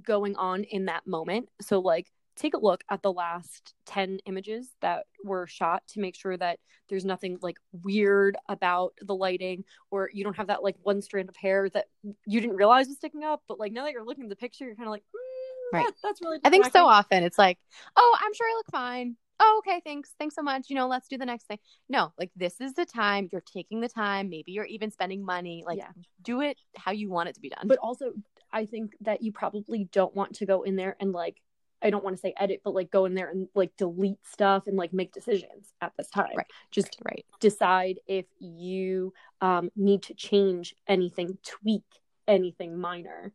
going 0.02 0.34
on 0.34 0.64
in 0.64 0.86
that 0.86 1.06
moment. 1.06 1.48
So, 1.60 1.78
like, 1.78 2.08
take 2.34 2.54
a 2.54 2.58
look 2.58 2.82
at 2.90 3.02
the 3.02 3.12
last 3.12 3.72
10 3.86 4.18
images 4.26 4.70
that 4.80 5.04
were 5.22 5.46
shot 5.46 5.84
to 5.86 6.00
make 6.00 6.16
sure 6.16 6.36
that 6.36 6.58
there's 6.88 7.04
nothing 7.04 7.38
like 7.40 7.56
weird 7.70 8.36
about 8.48 8.94
the 9.00 9.14
lighting 9.14 9.62
or 9.92 10.10
you 10.12 10.24
don't 10.24 10.36
have 10.36 10.48
that 10.48 10.64
like 10.64 10.74
one 10.82 11.02
strand 11.02 11.28
of 11.28 11.36
hair 11.36 11.68
that 11.68 11.86
you 12.26 12.40
didn't 12.40 12.56
realize 12.56 12.88
was 12.88 12.96
sticking 12.96 13.22
up. 13.22 13.42
But, 13.46 13.60
like, 13.60 13.70
now 13.70 13.84
that 13.84 13.92
you're 13.92 14.04
looking 14.04 14.24
at 14.24 14.30
the 14.30 14.36
picture, 14.36 14.64
you're 14.64 14.74
kind 14.74 14.88
of 14.88 14.92
like, 14.92 15.04
mm, 15.04 15.78
right. 15.78 15.86
That, 15.86 15.94
that's 16.02 16.20
really. 16.20 16.40
I 16.42 16.50
think 16.50 16.72
so 16.72 16.84
often 16.84 17.22
it's 17.22 17.38
like, 17.38 17.58
oh, 17.94 18.18
I'm 18.20 18.34
sure 18.34 18.48
I 18.48 18.54
look 18.56 18.70
fine 18.72 19.16
oh, 19.40 19.62
okay, 19.64 19.80
thanks. 19.84 20.10
Thanks 20.18 20.34
so 20.34 20.42
much. 20.42 20.68
You 20.68 20.76
know, 20.76 20.88
let's 20.88 21.08
do 21.08 21.18
the 21.18 21.26
next 21.26 21.46
thing. 21.46 21.58
No, 21.88 22.12
like 22.18 22.30
this 22.36 22.60
is 22.60 22.74
the 22.74 22.84
time. 22.84 23.28
You're 23.32 23.42
taking 23.42 23.80
the 23.80 23.88
time. 23.88 24.28
Maybe 24.28 24.52
you're 24.52 24.64
even 24.64 24.90
spending 24.90 25.24
money. 25.24 25.64
Like, 25.66 25.78
yeah. 25.78 25.90
do 26.22 26.40
it 26.40 26.56
how 26.76 26.92
you 26.92 27.10
want 27.10 27.28
it 27.28 27.34
to 27.34 27.40
be 27.40 27.48
done. 27.50 27.66
But 27.66 27.78
also, 27.78 28.12
I 28.52 28.66
think 28.66 28.92
that 29.00 29.22
you 29.22 29.32
probably 29.32 29.88
don't 29.92 30.14
want 30.14 30.34
to 30.36 30.46
go 30.46 30.62
in 30.62 30.76
there 30.76 30.96
and 31.00 31.12
like, 31.12 31.36
I 31.82 31.90
don't 31.90 32.04
want 32.04 32.16
to 32.16 32.20
say 32.20 32.32
edit, 32.38 32.60
but 32.64 32.74
like 32.74 32.90
go 32.90 33.06
in 33.06 33.14
there 33.14 33.28
and 33.28 33.48
like 33.54 33.72
delete 33.76 34.24
stuff 34.24 34.64
and 34.66 34.76
like 34.76 34.92
make 34.92 35.12
decisions 35.12 35.72
at 35.80 35.92
this 35.98 36.08
time. 36.08 36.36
Right. 36.36 36.46
Just 36.70 36.96
right. 37.04 37.24
decide 37.40 37.98
if 38.06 38.26
you 38.38 39.12
um, 39.40 39.70
need 39.74 40.04
to 40.04 40.14
change 40.14 40.74
anything, 40.86 41.38
tweak 41.42 41.82
anything 42.28 42.78
minor 42.78 43.32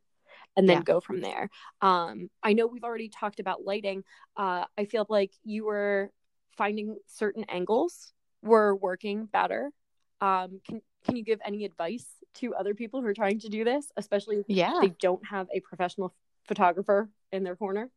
and 0.57 0.67
then 0.67 0.77
yeah. 0.77 0.83
go 0.83 0.99
from 0.99 1.21
there. 1.21 1.49
Um, 1.81 2.29
I 2.43 2.53
know 2.53 2.67
we've 2.67 2.83
already 2.83 3.09
talked 3.09 3.39
about 3.39 3.63
lighting. 3.63 4.03
Uh, 4.35 4.65
I 4.77 4.85
feel 4.85 5.05
like 5.07 5.31
you 5.43 5.65
were 5.65 6.11
finding 6.57 6.97
certain 7.05 7.45
angles 7.47 8.11
were 8.41 8.75
working 8.75 9.25
better. 9.25 9.71
Um, 10.19 10.59
can 10.67 10.81
can 11.05 11.15
you 11.15 11.23
give 11.23 11.39
any 11.45 11.63
advice 11.63 12.05
to 12.35 12.53
other 12.55 12.73
people 12.73 13.01
who 13.01 13.07
are 13.07 13.13
trying 13.13 13.39
to 13.39 13.49
do 13.49 13.63
this, 13.63 13.89
especially 13.95 14.37
if 14.37 14.45
yeah. 14.49 14.79
they 14.81 14.89
don't 14.99 15.25
have 15.25 15.47
a 15.53 15.61
professional 15.61 16.13
photographer 16.47 17.09
in 17.31 17.43
their 17.43 17.55
corner? 17.55 17.89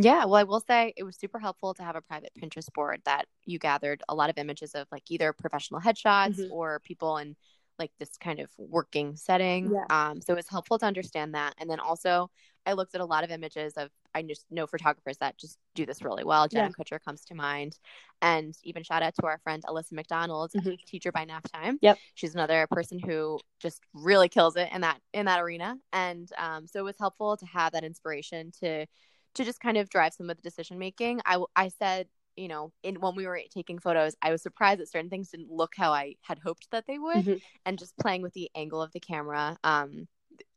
Yeah, 0.00 0.26
well, 0.26 0.36
I 0.36 0.44
will 0.44 0.60
say 0.60 0.94
it 0.96 1.02
was 1.02 1.16
super 1.16 1.40
helpful 1.40 1.74
to 1.74 1.82
have 1.82 1.96
a 1.96 2.00
private 2.00 2.30
Pinterest 2.40 2.72
board 2.72 3.00
that 3.04 3.26
you 3.44 3.58
gathered 3.58 4.02
a 4.08 4.14
lot 4.14 4.30
of 4.30 4.38
images 4.38 4.76
of 4.76 4.86
like 4.92 5.02
either 5.08 5.32
professional 5.32 5.80
headshots 5.80 6.38
mm-hmm. 6.38 6.52
or 6.52 6.80
people 6.84 7.16
in 7.16 7.34
like 7.78 7.90
this 7.98 8.16
kind 8.20 8.40
of 8.40 8.50
working 8.58 9.16
setting. 9.16 9.72
Yeah. 9.72 9.84
Um, 9.90 10.20
so 10.20 10.32
it 10.32 10.36
was 10.36 10.48
helpful 10.48 10.78
to 10.78 10.86
understand 10.86 11.34
that. 11.34 11.54
And 11.58 11.68
then 11.68 11.80
also, 11.80 12.30
I 12.66 12.74
looked 12.74 12.94
at 12.94 13.00
a 13.00 13.04
lot 13.04 13.24
of 13.24 13.30
images 13.30 13.74
of 13.74 13.88
I 14.14 14.22
just 14.22 14.44
know 14.50 14.66
photographers 14.66 15.16
that 15.18 15.38
just 15.38 15.58
do 15.74 15.86
this 15.86 16.02
really 16.02 16.24
well. 16.24 16.48
Jen 16.48 16.70
yeah. 16.70 16.84
Kutcher 16.84 17.02
comes 17.02 17.24
to 17.26 17.34
mind, 17.34 17.78
and 18.20 18.54
even 18.62 18.82
shout 18.82 19.02
out 19.02 19.14
to 19.20 19.26
our 19.26 19.38
friend 19.38 19.62
Alyssa 19.66 19.92
McDonald, 19.92 20.52
mm-hmm. 20.52 20.74
teacher 20.86 21.12
by 21.12 21.24
Nap 21.24 21.46
Time. 21.52 21.78
Yep, 21.80 21.98
she's 22.14 22.34
another 22.34 22.66
person 22.70 22.98
who 22.98 23.38
just 23.60 23.80
really 23.94 24.28
kills 24.28 24.56
it 24.56 24.68
in 24.72 24.82
that 24.82 25.00
in 25.12 25.26
that 25.26 25.40
arena. 25.40 25.76
And 25.92 26.30
um, 26.36 26.66
so 26.66 26.80
it 26.80 26.84
was 26.84 26.96
helpful 26.98 27.36
to 27.36 27.46
have 27.46 27.72
that 27.72 27.84
inspiration 27.84 28.52
to 28.60 28.86
to 29.34 29.44
just 29.44 29.60
kind 29.60 29.76
of 29.76 29.88
drive 29.88 30.12
some 30.12 30.28
of 30.28 30.36
the 30.36 30.42
decision 30.42 30.78
making. 30.78 31.20
I 31.24 31.42
I 31.56 31.68
said 31.68 32.08
you 32.38 32.48
know, 32.48 32.72
in 32.82 33.00
when 33.00 33.16
we 33.16 33.26
were 33.26 33.40
taking 33.52 33.78
photos, 33.78 34.14
I 34.22 34.30
was 34.30 34.42
surprised 34.42 34.80
that 34.80 34.90
certain 34.90 35.10
things 35.10 35.30
didn't 35.30 35.50
look 35.50 35.72
how 35.76 35.92
I 35.92 36.14
had 36.22 36.38
hoped 36.38 36.70
that 36.70 36.86
they 36.86 36.98
would, 36.98 37.16
mm-hmm. 37.16 37.34
and 37.66 37.78
just 37.78 37.96
playing 37.98 38.22
with 38.22 38.32
the 38.32 38.50
angle 38.54 38.80
of 38.80 38.92
the 38.92 39.00
camera, 39.00 39.58
um, 39.64 40.06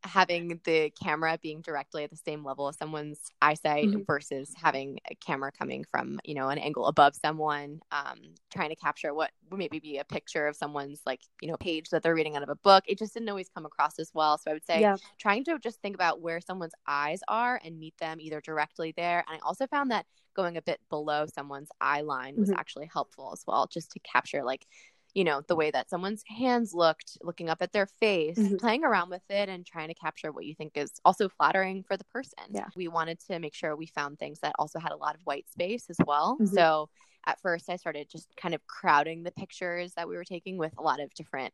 having 0.04 0.60
the 0.63 0.91
camera 1.04 1.39
being 1.41 1.62
directly 1.62 2.04
at 2.04 2.12
the 2.12 2.17
same 2.17 2.44
level 2.44 2.67
as 2.67 2.78
someone's 2.78 3.20
eyesight 3.41 3.88
mm-hmm. 3.88 4.02
versus 4.06 4.54
having 4.56 5.00
a 5.10 5.15
camera 5.15 5.52
coming 5.52 5.84
from 5.89 6.20
you 6.24 6.36
know 6.36 6.50
an 6.50 6.60
angle 6.60 6.86
above 6.86 7.15
someone, 7.15 7.80
um, 7.91 8.20
trying 8.54 8.70
to 8.70 8.76
capture 8.76 9.13
what 9.13 9.32
would 9.50 9.58
maybe 9.58 9.80
be 9.80 9.98
a 9.98 10.04
picture 10.04 10.48
of 10.48 10.56
someone's 10.56 11.02
like 11.06 11.22
you 11.41 11.50
know 11.50 11.58
page 11.58 11.89
that 11.89 12.04
they're 12.04 12.15
reading 12.15 12.36
out 12.36 12.44
of 12.44 12.50
a 12.50 12.56
book. 12.56 12.84
It 12.88 13.00
just 13.00 13.15
didn't 13.15 13.30
always 13.30 13.50
come 13.50 13.65
across 13.65 13.98
as 13.98 14.12
well. 14.13 14.38
So 14.38 14.52
I 14.52 14.54
would 14.54 14.65
say 14.65 14.82
yeah. 14.82 14.98
trying 15.17 15.44
to 15.46 15.58
just 15.58 15.82
think 15.82 15.96
about 15.96 16.22
where 16.22 16.41
someone's 16.41 16.76
eyes 16.88 17.22
are 17.28 17.60
and 17.65 17.80
meet 17.80 17.98
them 17.98 18.22
either 18.22 18.39
directly 18.39 18.94
there. 18.96 19.24
And 19.28 19.38
I 19.38 19.39
also 19.48 19.65
found 19.65 19.89
that 19.89 20.06
going 20.36 20.58
a 20.58 20.62
bit 20.62 20.80
below 20.89 21.26
someone's 21.26 21.70
eye 21.80 22.02
line 22.02 22.36
was 22.38 22.50
mm-hmm. 22.50 22.60
actually 22.60 22.89
helpful 22.91 23.32
as 23.34 23.44
well, 23.48 23.67
just 23.67 23.91
to 23.91 24.00
capture 24.00 24.44
like 24.44 24.65
you 25.13 25.24
know 25.24 25.41
the 25.48 25.56
way 25.56 25.72
that 25.72 25.89
someone's 25.89 26.24
hands 26.28 26.74
looked 26.74 27.17
looking 27.22 27.50
up 27.50 27.62
at 27.62 27.72
their 27.72 27.86
face 27.86 28.38
mm-hmm. 28.38 28.56
playing 28.58 28.84
around 28.84 29.10
with 29.10 29.24
it 29.30 29.50
and 29.50 29.65
trying 29.65 29.88
to 29.88 29.94
capture 29.94 30.32
what 30.32 30.46
you 30.46 30.56
think 30.56 30.74
is 30.76 30.91
also 31.04 31.28
flattering 31.30 31.84
for 31.84 31.98
the 31.98 32.04
person 32.06 32.44
yeah 32.52 32.67
we 32.76 32.88
wanted 32.88 33.20
to 33.20 33.39
make 33.39 33.54
sure 33.54 33.76
we 33.76 33.88
found 33.88 34.17
things 34.17 34.39
that 34.39 34.54
also 34.58 34.80
had 34.80 34.91
a 34.91 34.96
lot 34.96 35.15
of 35.15 35.22
white 35.24 35.50
space 35.50 35.89
as 35.89 35.98
well 36.06 36.38
mm-hmm. 36.39 36.54
so 36.54 36.89
at 37.26 37.39
first 37.41 37.70
i 37.70 37.76
started 37.76 38.08
just 38.10 38.30
kind 38.38 38.56
of 38.56 38.65
crowding 38.67 39.24
the 39.24 39.32
pictures 39.32 39.94
that 39.96 40.08
we 40.08 40.15
were 40.15 40.24
taking 40.24 40.58
with 40.58 40.74
a 40.78 40.82
lot 40.82 41.00
of 41.00 41.13
different 41.13 41.54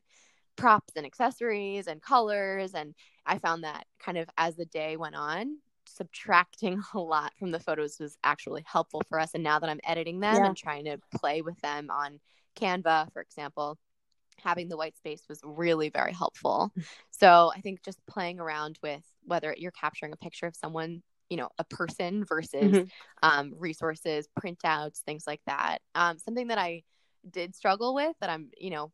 props 0.56 0.94
and 0.96 1.06
accessories 1.06 1.88
and 1.88 2.02
colors 2.02 2.74
and 2.74 2.94
i 3.26 3.38
found 3.38 3.64
that 3.64 3.86
kind 4.00 4.18
of 4.18 4.28
as 4.38 4.56
the 4.56 4.66
day 4.66 4.98
went 4.98 5.16
on 5.16 5.58
subtracting 5.98 6.82
a 6.94 7.00
lot 7.00 7.34
from 7.38 7.52
the 7.52 7.60
photos 7.60 8.00
was 8.00 8.18
actually 8.24 8.64
helpful 8.66 9.02
for 9.10 9.20
us. 9.20 9.32
And 9.34 9.44
now 9.44 9.60
that 9.60 9.70
I'm 9.70 9.80
editing 9.84 10.20
them 10.20 10.36
yeah. 10.36 10.46
and 10.46 10.58
trying 10.58 10.86
to 10.86 11.00
play 11.16 11.42
with 11.42 11.60
them 11.62 11.90
on 11.90 12.20
Canva, 12.60 13.12
for 13.14 13.22
example, 13.22 13.78
having 14.44 14.70
the 14.70 14.78
white 14.78 14.96
space 14.98 15.24
was 15.28 15.40
really 15.44 15.90
very 15.90 16.14
helpful. 16.14 16.72
Mm. 16.78 16.84
So 17.12 17.52
I 17.56 17.62
think 17.62 17.84
just 17.84 18.00
playing 18.08 18.40
around 18.40 18.78
with 18.84 19.04
whether 19.24 19.54
you're 19.58 19.72
capturing 19.72 20.14
a 20.14 20.18
picture 20.18 20.46
of 20.46 20.56
someone, 20.56 21.02
you 21.30 21.38
know, 21.38 21.50
a 21.58 21.64
person 21.64 22.24
versus 22.24 22.72
mm-hmm. 22.72 22.84
um, 23.24 23.54
resources, 23.58 24.28
printouts, 24.40 25.00
things 25.00 25.26
like 25.26 25.42
that. 25.48 25.80
Um, 25.96 26.20
something 26.20 26.48
that 26.48 26.58
I 26.58 26.84
did 27.30 27.56
struggle 27.56 27.94
with 27.94 28.16
that 28.22 28.30
I'm, 28.30 28.50
you 28.58 28.70
know, 28.70 28.92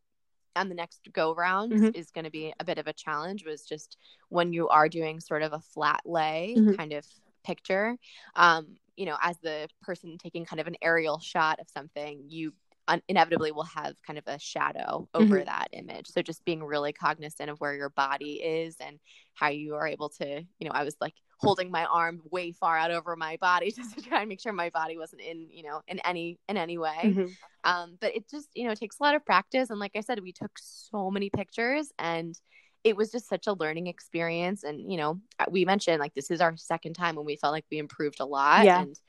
on 0.56 0.70
the 0.70 0.76
next 0.76 1.08
go 1.12 1.34
round 1.34 1.72
mm-hmm. 1.72 1.90
is 1.96 2.12
going 2.12 2.26
to 2.26 2.32
be 2.32 2.54
a 2.60 2.64
bit 2.64 2.78
of 2.78 2.88
a 2.88 2.94
challenge 2.94 3.46
was 3.46 3.64
just 3.64 3.98
when 4.30 4.54
you 4.54 4.68
are 4.70 4.90
doing 4.90 5.20
sort 5.20 5.42
of 5.42 5.54
a 5.54 5.60
flat 5.60 6.02
lay 6.06 6.56
mm-hmm. 6.58 6.74
kind 6.76 6.94
of 6.94 7.06
picture 7.44 7.98
um 8.36 8.68
you 8.96 9.06
know 9.06 9.18
as 9.22 9.38
the 9.40 9.68
person 9.82 10.18
taking 10.18 10.46
kind 10.46 10.60
of 10.60 10.68
an 10.68 10.76
aerial 10.82 11.20
shot 11.20 11.60
of 11.60 11.68
something 11.70 12.24
you 12.30 12.54
un- 12.88 13.02
inevitably 13.08 13.52
will 13.52 13.64
have 13.64 13.96
kind 14.06 14.20
of 14.20 14.28
a 14.28 14.40
shadow 14.40 15.08
over 15.14 15.38
mm-hmm. 15.38 15.46
that 15.46 15.68
image. 15.72 16.08
So 16.08 16.22
just 16.22 16.44
being 16.46 16.64
really 16.64 16.94
cognizant 16.94 17.50
of 17.50 17.60
where 17.60 17.76
your 17.76 17.90
body 17.90 18.34
is 18.44 18.76
and 18.80 19.00
how 19.34 19.50
you 19.50 19.76
are 19.76 19.88
able 19.88 20.10
to, 20.10 20.42
you 20.60 20.68
know, 20.68 20.72
I 20.74 20.84
was 20.84 20.96
like 21.00 21.14
holding 21.40 21.72
my 21.72 21.86
arm 21.86 22.22
way 22.32 22.52
far 22.52 22.78
out 22.78 22.92
over 22.92 23.16
my 23.16 23.38
body 23.38 23.72
just 23.76 23.96
to 23.98 24.02
try 24.02 24.22
and 24.22 24.30
make 24.30 24.40
sure 24.40 24.54
my 24.54 24.70
body 24.70 24.98
wasn't 24.98 25.22
in, 25.22 25.48
you 25.52 25.64
know, 25.64 25.82
in 25.88 26.00
any 26.00 26.40
in 26.48 26.58
any 26.58 26.78
way. 26.78 27.00
Mm-hmm. 27.04 27.26
Um, 27.64 27.98
but 28.00 28.16
it 28.16 28.30
just, 28.30 28.50
you 28.54 28.68
know, 28.68 28.76
takes 28.76 29.00
a 29.00 29.04
lot 29.04 29.16
of 29.16 29.26
practice. 29.26 29.70
And 29.70 29.80
like 29.80 29.94
I 29.96 30.02
said, 30.02 30.20
we 30.22 30.34
took 30.34 30.52
so 30.58 31.10
many 31.10 31.30
pictures 31.30 31.92
and 31.98 32.38
it 32.84 32.98
was 32.98 33.12
just 33.12 33.30
such 33.30 33.48
a 33.48 33.54
learning 33.54 33.88
experience. 33.88 34.64
And, 34.64 34.92
you 34.92 34.98
know, 34.98 35.22
we 35.50 35.64
mentioned 35.66 36.00
like 36.00 36.14
this 36.14 36.30
is 36.30 36.42
our 36.42 36.56
second 36.58 36.94
time 36.94 37.16
when 37.16 37.26
we 37.26 37.38
felt 37.38 37.54
like 37.54 37.66
we 37.72 37.78
improved 37.78 38.20
a 38.20 38.26
lot. 38.26 38.66
Yeah. 38.66 38.82
And 38.82 39.00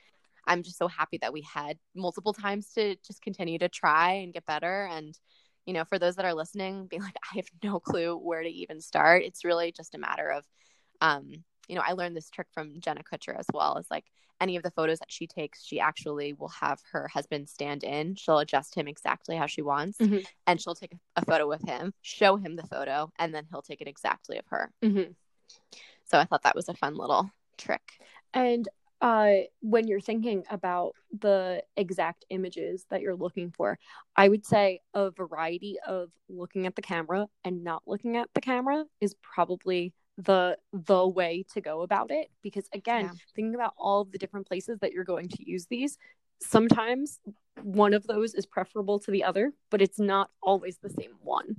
I'm 0.46 0.62
just 0.62 0.78
so 0.78 0.88
happy 0.88 1.18
that 1.18 1.32
we 1.32 1.42
had 1.42 1.78
multiple 1.94 2.32
times 2.32 2.70
to 2.74 2.96
just 3.06 3.22
continue 3.22 3.58
to 3.58 3.68
try 3.68 4.12
and 4.12 4.32
get 4.32 4.46
better. 4.46 4.88
And, 4.90 5.18
you 5.66 5.72
know, 5.72 5.84
for 5.84 5.98
those 5.98 6.16
that 6.16 6.24
are 6.24 6.34
listening, 6.34 6.86
being 6.86 7.02
like, 7.02 7.16
I 7.32 7.36
have 7.36 7.48
no 7.62 7.80
clue 7.80 8.16
where 8.16 8.42
to 8.42 8.48
even 8.48 8.80
start. 8.80 9.24
It's 9.24 9.44
really 9.44 9.72
just 9.72 9.94
a 9.94 9.98
matter 9.98 10.30
of, 10.30 10.44
um, 11.00 11.44
you 11.68 11.74
know, 11.74 11.82
I 11.84 11.92
learned 11.92 12.16
this 12.16 12.30
trick 12.30 12.48
from 12.52 12.80
Jenna 12.80 13.02
Kutcher 13.02 13.38
as 13.38 13.46
well. 13.52 13.76
Is 13.76 13.86
like 13.90 14.04
any 14.40 14.56
of 14.56 14.62
the 14.62 14.70
photos 14.70 14.98
that 14.98 15.12
she 15.12 15.26
takes, 15.26 15.64
she 15.64 15.80
actually 15.80 16.32
will 16.32 16.48
have 16.48 16.80
her 16.92 17.08
husband 17.08 17.48
stand 17.48 17.84
in. 17.84 18.14
She'll 18.16 18.38
adjust 18.38 18.74
him 18.74 18.88
exactly 18.88 19.36
how 19.36 19.46
she 19.46 19.62
wants, 19.62 19.98
mm-hmm. 19.98 20.18
and 20.46 20.60
she'll 20.60 20.74
take 20.74 20.94
a 21.16 21.24
photo 21.24 21.48
with 21.48 21.62
him, 21.62 21.94
show 22.02 22.36
him 22.36 22.56
the 22.56 22.66
photo, 22.66 23.10
and 23.18 23.34
then 23.34 23.46
he'll 23.50 23.62
take 23.62 23.80
it 23.80 23.88
exactly 23.88 24.38
of 24.38 24.44
her. 24.48 24.70
Mm-hmm. 24.82 25.12
So 26.06 26.18
I 26.18 26.24
thought 26.24 26.42
that 26.42 26.56
was 26.56 26.68
a 26.68 26.74
fun 26.74 26.96
little 26.96 27.30
trick. 27.56 27.82
And 28.32 28.68
uh, 29.00 29.44
when 29.60 29.86
you're 29.86 30.00
thinking 30.00 30.44
about 30.50 30.94
the 31.20 31.62
exact 31.76 32.24
images 32.30 32.86
that 32.90 33.02
you're 33.02 33.14
looking 33.14 33.50
for, 33.50 33.78
I 34.16 34.28
would 34.28 34.46
say 34.46 34.80
a 34.94 35.10
variety 35.10 35.76
of 35.86 36.10
looking 36.28 36.66
at 36.66 36.74
the 36.74 36.82
camera 36.82 37.26
and 37.44 37.64
not 37.64 37.82
looking 37.86 38.16
at 38.16 38.28
the 38.34 38.40
camera 38.40 38.84
is 39.00 39.14
probably 39.22 39.92
the 40.16 40.56
the 40.72 41.06
way 41.06 41.44
to 41.52 41.60
go 41.60 41.82
about 41.82 42.10
it 42.10 42.30
because 42.42 42.68
again 42.72 43.06
yeah. 43.06 43.10
thinking 43.34 43.54
about 43.54 43.74
all 43.76 44.04
the 44.04 44.18
different 44.18 44.46
places 44.46 44.78
that 44.80 44.92
you're 44.92 45.04
going 45.04 45.28
to 45.28 45.48
use 45.48 45.66
these 45.66 45.98
sometimes 46.40 47.18
one 47.62 47.94
of 47.94 48.06
those 48.06 48.34
is 48.34 48.46
preferable 48.46 48.98
to 48.98 49.10
the 49.10 49.24
other 49.24 49.52
but 49.70 49.82
it's 49.82 49.98
not 49.98 50.30
always 50.40 50.78
the 50.78 50.90
same 50.90 51.12
one 51.20 51.56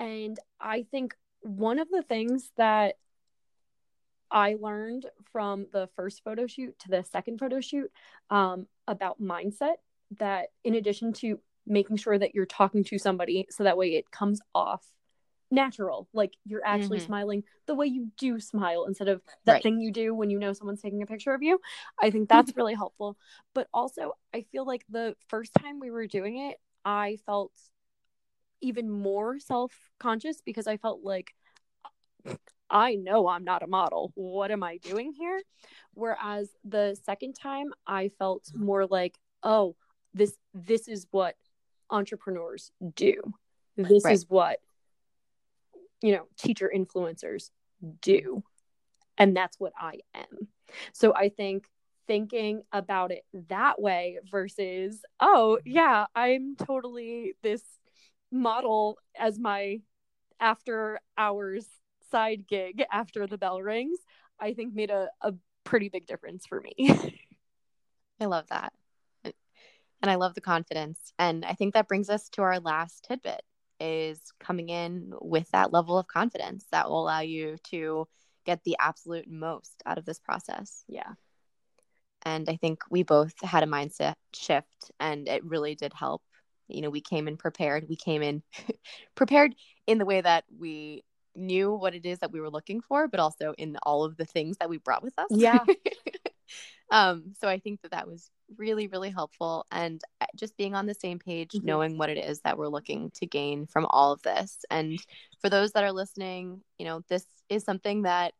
and 0.00 0.38
i 0.60 0.82
think 0.90 1.14
one 1.42 1.78
of 1.78 1.88
the 1.90 2.02
things 2.02 2.50
that 2.56 2.96
I 4.30 4.56
learned 4.60 5.06
from 5.32 5.66
the 5.72 5.88
first 5.94 6.22
photo 6.24 6.46
shoot 6.46 6.78
to 6.80 6.88
the 6.88 7.04
second 7.04 7.38
photo 7.38 7.60
shoot 7.60 7.90
um, 8.30 8.66
about 8.88 9.22
mindset 9.22 9.76
that 10.18 10.48
in 10.64 10.74
addition 10.74 11.12
to 11.12 11.38
making 11.66 11.96
sure 11.96 12.18
that 12.18 12.34
you're 12.34 12.46
talking 12.46 12.84
to 12.84 12.98
somebody 12.98 13.46
so 13.50 13.64
that 13.64 13.76
way 13.76 13.94
it 13.94 14.10
comes 14.10 14.40
off 14.54 14.84
natural 15.50 16.08
like 16.12 16.34
you're 16.44 16.64
actually 16.64 16.98
mm-hmm. 16.98 17.06
smiling 17.06 17.42
the 17.66 17.74
way 17.74 17.86
you 17.86 18.08
do 18.18 18.40
smile 18.40 18.84
instead 18.86 19.08
of 19.08 19.22
that 19.44 19.54
right. 19.54 19.62
thing 19.62 19.80
you 19.80 19.92
do 19.92 20.14
when 20.14 20.28
you 20.28 20.38
know 20.38 20.52
someone's 20.52 20.82
taking 20.82 21.02
a 21.02 21.06
picture 21.06 21.32
of 21.32 21.42
you 21.42 21.60
i 22.02 22.10
think 22.10 22.28
that's 22.28 22.56
really 22.56 22.74
helpful 22.74 23.16
but 23.54 23.68
also 23.72 24.12
i 24.34 24.44
feel 24.50 24.66
like 24.66 24.84
the 24.88 25.14
first 25.28 25.52
time 25.54 25.78
we 25.78 25.90
were 25.90 26.06
doing 26.06 26.38
it 26.38 26.56
i 26.84 27.16
felt 27.26 27.52
even 28.60 28.90
more 28.90 29.38
self-conscious 29.38 30.40
because 30.44 30.66
i 30.66 30.76
felt 30.76 31.00
like 31.04 31.32
I 32.68 32.96
know 32.96 33.28
I'm 33.28 33.44
not 33.44 33.62
a 33.62 33.66
model. 33.68 34.12
What 34.14 34.50
am 34.50 34.62
I 34.62 34.78
doing 34.78 35.12
here? 35.16 35.40
Whereas 35.94 36.50
the 36.64 36.96
second 37.04 37.34
time 37.34 37.72
I 37.86 38.08
felt 38.18 38.50
more 38.54 38.86
like, 38.86 39.16
oh, 39.42 39.76
this 40.14 40.36
this 40.52 40.88
is 40.88 41.06
what 41.10 41.36
entrepreneurs 41.90 42.72
do. 42.94 43.22
This 43.76 44.04
right. 44.04 44.14
is 44.14 44.26
what 44.28 44.58
you 46.02 46.12
know, 46.12 46.26
teacher 46.38 46.70
influencers 46.74 47.50
do. 48.00 48.42
And 49.18 49.36
that's 49.36 49.58
what 49.58 49.72
I 49.78 50.00
am. 50.14 50.48
So 50.92 51.14
I 51.14 51.30
think 51.30 51.66
thinking 52.06 52.62
about 52.72 53.12
it 53.12 53.24
that 53.48 53.80
way 53.80 54.18
versus, 54.30 55.00
oh, 55.20 55.58
yeah, 55.64 56.06
I'm 56.14 56.56
totally 56.56 57.34
this 57.42 57.62
model 58.30 58.98
as 59.18 59.38
my 59.38 59.80
after 60.40 61.00
hours 61.16 61.66
side 62.10 62.46
gig 62.46 62.84
after 62.92 63.26
the 63.26 63.38
bell 63.38 63.62
rings, 63.62 63.98
I 64.38 64.52
think 64.52 64.74
made 64.74 64.90
a, 64.90 65.08
a 65.20 65.34
pretty 65.64 65.88
big 65.88 66.06
difference 66.06 66.46
for 66.46 66.60
me. 66.60 66.74
I 68.20 68.26
love 68.26 68.46
that. 68.48 68.72
And 70.02 70.10
I 70.10 70.16
love 70.16 70.34
the 70.34 70.40
confidence. 70.40 71.12
And 71.18 71.44
I 71.44 71.54
think 71.54 71.74
that 71.74 71.88
brings 71.88 72.10
us 72.10 72.28
to 72.30 72.42
our 72.42 72.60
last 72.60 73.06
tidbit 73.08 73.42
is 73.80 74.20
coming 74.40 74.68
in 74.68 75.12
with 75.20 75.50
that 75.50 75.72
level 75.72 75.98
of 75.98 76.06
confidence 76.06 76.66
that 76.72 76.88
will 76.88 77.02
allow 77.02 77.20
you 77.20 77.56
to 77.70 78.06
get 78.44 78.62
the 78.64 78.76
absolute 78.80 79.28
most 79.28 79.82
out 79.84 79.98
of 79.98 80.04
this 80.04 80.18
process. 80.18 80.84
Yeah. 80.88 81.12
And 82.24 82.48
I 82.48 82.56
think 82.56 82.82
we 82.90 83.02
both 83.02 83.34
had 83.42 83.62
a 83.62 83.66
mindset 83.66 84.14
shift 84.32 84.90
and 84.98 85.28
it 85.28 85.44
really 85.44 85.74
did 85.74 85.92
help. 85.92 86.22
You 86.68 86.82
know, 86.82 86.90
we 86.90 87.00
came 87.00 87.28
in 87.28 87.36
prepared. 87.36 87.88
We 87.88 87.96
came 87.96 88.22
in 88.22 88.42
prepared 89.14 89.54
in 89.86 89.98
the 89.98 90.06
way 90.06 90.20
that 90.20 90.44
we 90.58 91.04
knew 91.36 91.72
what 91.72 91.94
it 91.94 92.06
is 92.06 92.20
that 92.20 92.32
we 92.32 92.40
were 92.40 92.50
looking 92.50 92.80
for, 92.80 93.06
but 93.06 93.20
also 93.20 93.54
in 93.58 93.76
all 93.82 94.04
of 94.04 94.16
the 94.16 94.24
things 94.24 94.56
that 94.58 94.70
we 94.70 94.78
brought 94.78 95.02
with 95.02 95.16
us. 95.18 95.26
Yeah. 95.30 95.64
um, 96.90 97.34
so 97.40 97.48
I 97.48 97.58
think 97.58 97.82
that 97.82 97.92
that 97.92 98.08
was 98.08 98.30
really, 98.56 98.86
really 98.86 99.10
helpful. 99.10 99.66
And 99.70 100.00
uh, 100.20 100.26
just 100.36 100.56
being 100.56 100.74
on 100.74 100.86
the 100.86 100.94
same 100.94 101.18
page, 101.18 101.52
mm-hmm. 101.52 101.66
knowing 101.66 101.98
what 101.98 102.10
it 102.10 102.18
is 102.18 102.40
that 102.40 102.58
we're 102.58 102.68
looking 102.68 103.10
to 103.16 103.26
gain 103.26 103.66
from 103.66 103.86
all 103.86 104.12
of 104.12 104.22
this. 104.22 104.58
And 104.70 104.98
for 105.40 105.50
those 105.50 105.72
that 105.72 105.84
are 105.84 105.92
listening, 105.92 106.62
you 106.78 106.86
know, 106.86 107.02
this 107.08 107.24
is 107.48 107.64
something 107.64 108.02
that 108.02 108.32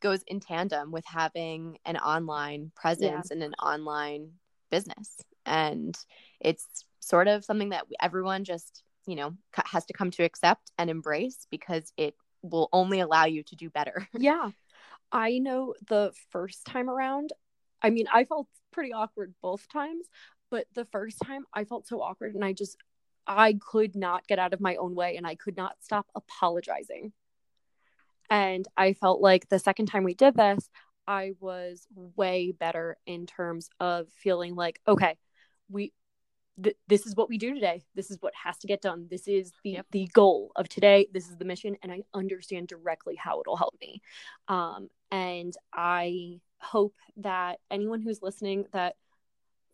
goes 0.00 0.22
in 0.26 0.40
tandem 0.40 0.92
with 0.92 1.04
having 1.06 1.78
an 1.84 1.96
online 1.96 2.70
presence 2.74 3.28
yeah. 3.30 3.34
and 3.34 3.42
an 3.42 3.54
online 3.54 4.32
business. 4.70 5.16
And 5.44 5.96
it's 6.40 6.66
sort 7.00 7.28
of 7.28 7.44
something 7.44 7.70
that 7.70 7.84
everyone 8.00 8.44
just 8.44 8.82
you 9.06 9.14
know 9.14 9.34
has 9.64 9.86
to 9.86 9.92
come 9.92 10.10
to 10.10 10.24
accept 10.24 10.72
and 10.78 10.90
embrace 10.90 11.46
because 11.50 11.92
it 11.96 12.14
will 12.42 12.68
only 12.72 13.00
allow 13.00 13.24
you 13.24 13.42
to 13.44 13.56
do 13.56 13.70
better 13.70 14.06
yeah 14.18 14.50
i 15.12 15.38
know 15.38 15.74
the 15.88 16.12
first 16.30 16.64
time 16.66 16.90
around 16.90 17.32
i 17.82 17.90
mean 17.90 18.06
i 18.12 18.24
felt 18.24 18.46
pretty 18.72 18.92
awkward 18.92 19.34
both 19.42 19.68
times 19.68 20.06
but 20.50 20.66
the 20.74 20.84
first 20.86 21.18
time 21.24 21.44
i 21.52 21.64
felt 21.64 21.86
so 21.86 22.00
awkward 22.00 22.34
and 22.34 22.44
i 22.44 22.52
just 22.52 22.76
i 23.26 23.54
could 23.54 23.94
not 23.94 24.26
get 24.26 24.38
out 24.38 24.52
of 24.52 24.60
my 24.60 24.76
own 24.76 24.94
way 24.94 25.16
and 25.16 25.26
i 25.26 25.34
could 25.34 25.56
not 25.56 25.76
stop 25.80 26.06
apologizing 26.14 27.12
and 28.30 28.66
i 28.76 28.92
felt 28.92 29.20
like 29.20 29.48
the 29.48 29.58
second 29.58 29.86
time 29.86 30.04
we 30.04 30.14
did 30.14 30.34
this 30.34 30.68
i 31.06 31.32
was 31.40 31.86
way 32.16 32.52
better 32.52 32.96
in 33.06 33.26
terms 33.26 33.68
of 33.80 34.08
feeling 34.18 34.54
like 34.54 34.80
okay 34.88 35.16
we 35.68 35.92
th- 36.62 36.76
this 36.88 37.06
is 37.06 37.14
what 37.14 37.28
we 37.28 37.38
do 37.38 37.54
today. 37.54 37.84
This 37.94 38.10
is 38.10 38.18
what 38.20 38.32
has 38.42 38.56
to 38.58 38.66
get 38.66 38.82
done. 38.82 39.06
This 39.10 39.28
is 39.28 39.52
the 39.64 39.70
yep. 39.70 39.86
the 39.90 40.08
goal 40.12 40.52
of 40.56 40.68
today. 40.68 41.08
This 41.12 41.28
is 41.28 41.36
the 41.36 41.44
mission, 41.44 41.76
and 41.82 41.92
I 41.92 42.02
understand 42.14 42.68
directly 42.68 43.16
how 43.16 43.40
it'll 43.40 43.56
help 43.56 43.74
me. 43.80 44.00
Um, 44.48 44.88
and 45.10 45.54
I 45.72 46.40
hope 46.58 46.94
that 47.18 47.58
anyone 47.70 48.02
who's 48.02 48.22
listening 48.22 48.66
that 48.72 48.96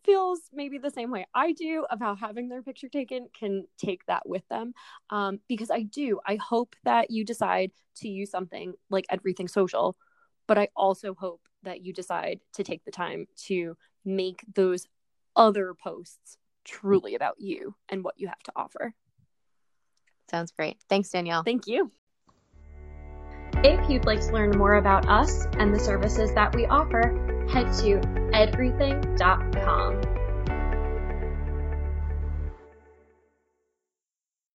feels 0.03 0.41
maybe 0.51 0.77
the 0.77 0.91
same 0.91 1.11
way 1.11 1.25
I 1.33 1.53
do 1.53 1.85
about 1.89 2.19
having 2.19 2.49
their 2.49 2.61
picture 2.61 2.89
taken 2.89 3.27
can 3.37 3.65
take 3.77 4.05
that 4.07 4.27
with 4.27 4.47
them. 4.49 4.73
Um, 5.09 5.39
because 5.47 5.71
I 5.71 5.83
do. 5.83 6.19
I 6.25 6.35
hope 6.35 6.75
that 6.83 7.09
you 7.09 7.23
decide 7.23 7.71
to 7.97 8.09
use 8.09 8.29
something 8.29 8.73
like 8.89 9.05
EDverything 9.11 9.49
Social, 9.49 9.95
but 10.47 10.57
I 10.57 10.67
also 10.75 11.13
hope 11.13 11.41
that 11.63 11.83
you 11.85 11.93
decide 11.93 12.41
to 12.53 12.63
take 12.63 12.83
the 12.83 12.91
time 12.91 13.27
to 13.45 13.77
make 14.03 14.43
those 14.53 14.87
other 15.35 15.73
posts 15.73 16.37
truly 16.65 17.15
about 17.15 17.39
you 17.39 17.75
and 17.89 18.03
what 18.03 18.15
you 18.17 18.27
have 18.27 18.43
to 18.43 18.51
offer. 18.55 18.93
Sounds 20.29 20.51
great. 20.51 20.77
Thanks, 20.89 21.09
Danielle. 21.09 21.43
Thank 21.43 21.67
you. 21.67 21.91
If 23.63 23.89
you'd 23.89 24.05
like 24.05 24.19
to 24.21 24.33
learn 24.33 24.51
more 24.57 24.75
about 24.75 25.07
us 25.07 25.45
and 25.57 25.73
the 25.73 25.79
services 25.79 26.33
that 26.33 26.53
we 26.53 26.65
offer, 26.65 27.47
head 27.49 27.71
to 27.79 28.01
edverything.com. 28.33 30.22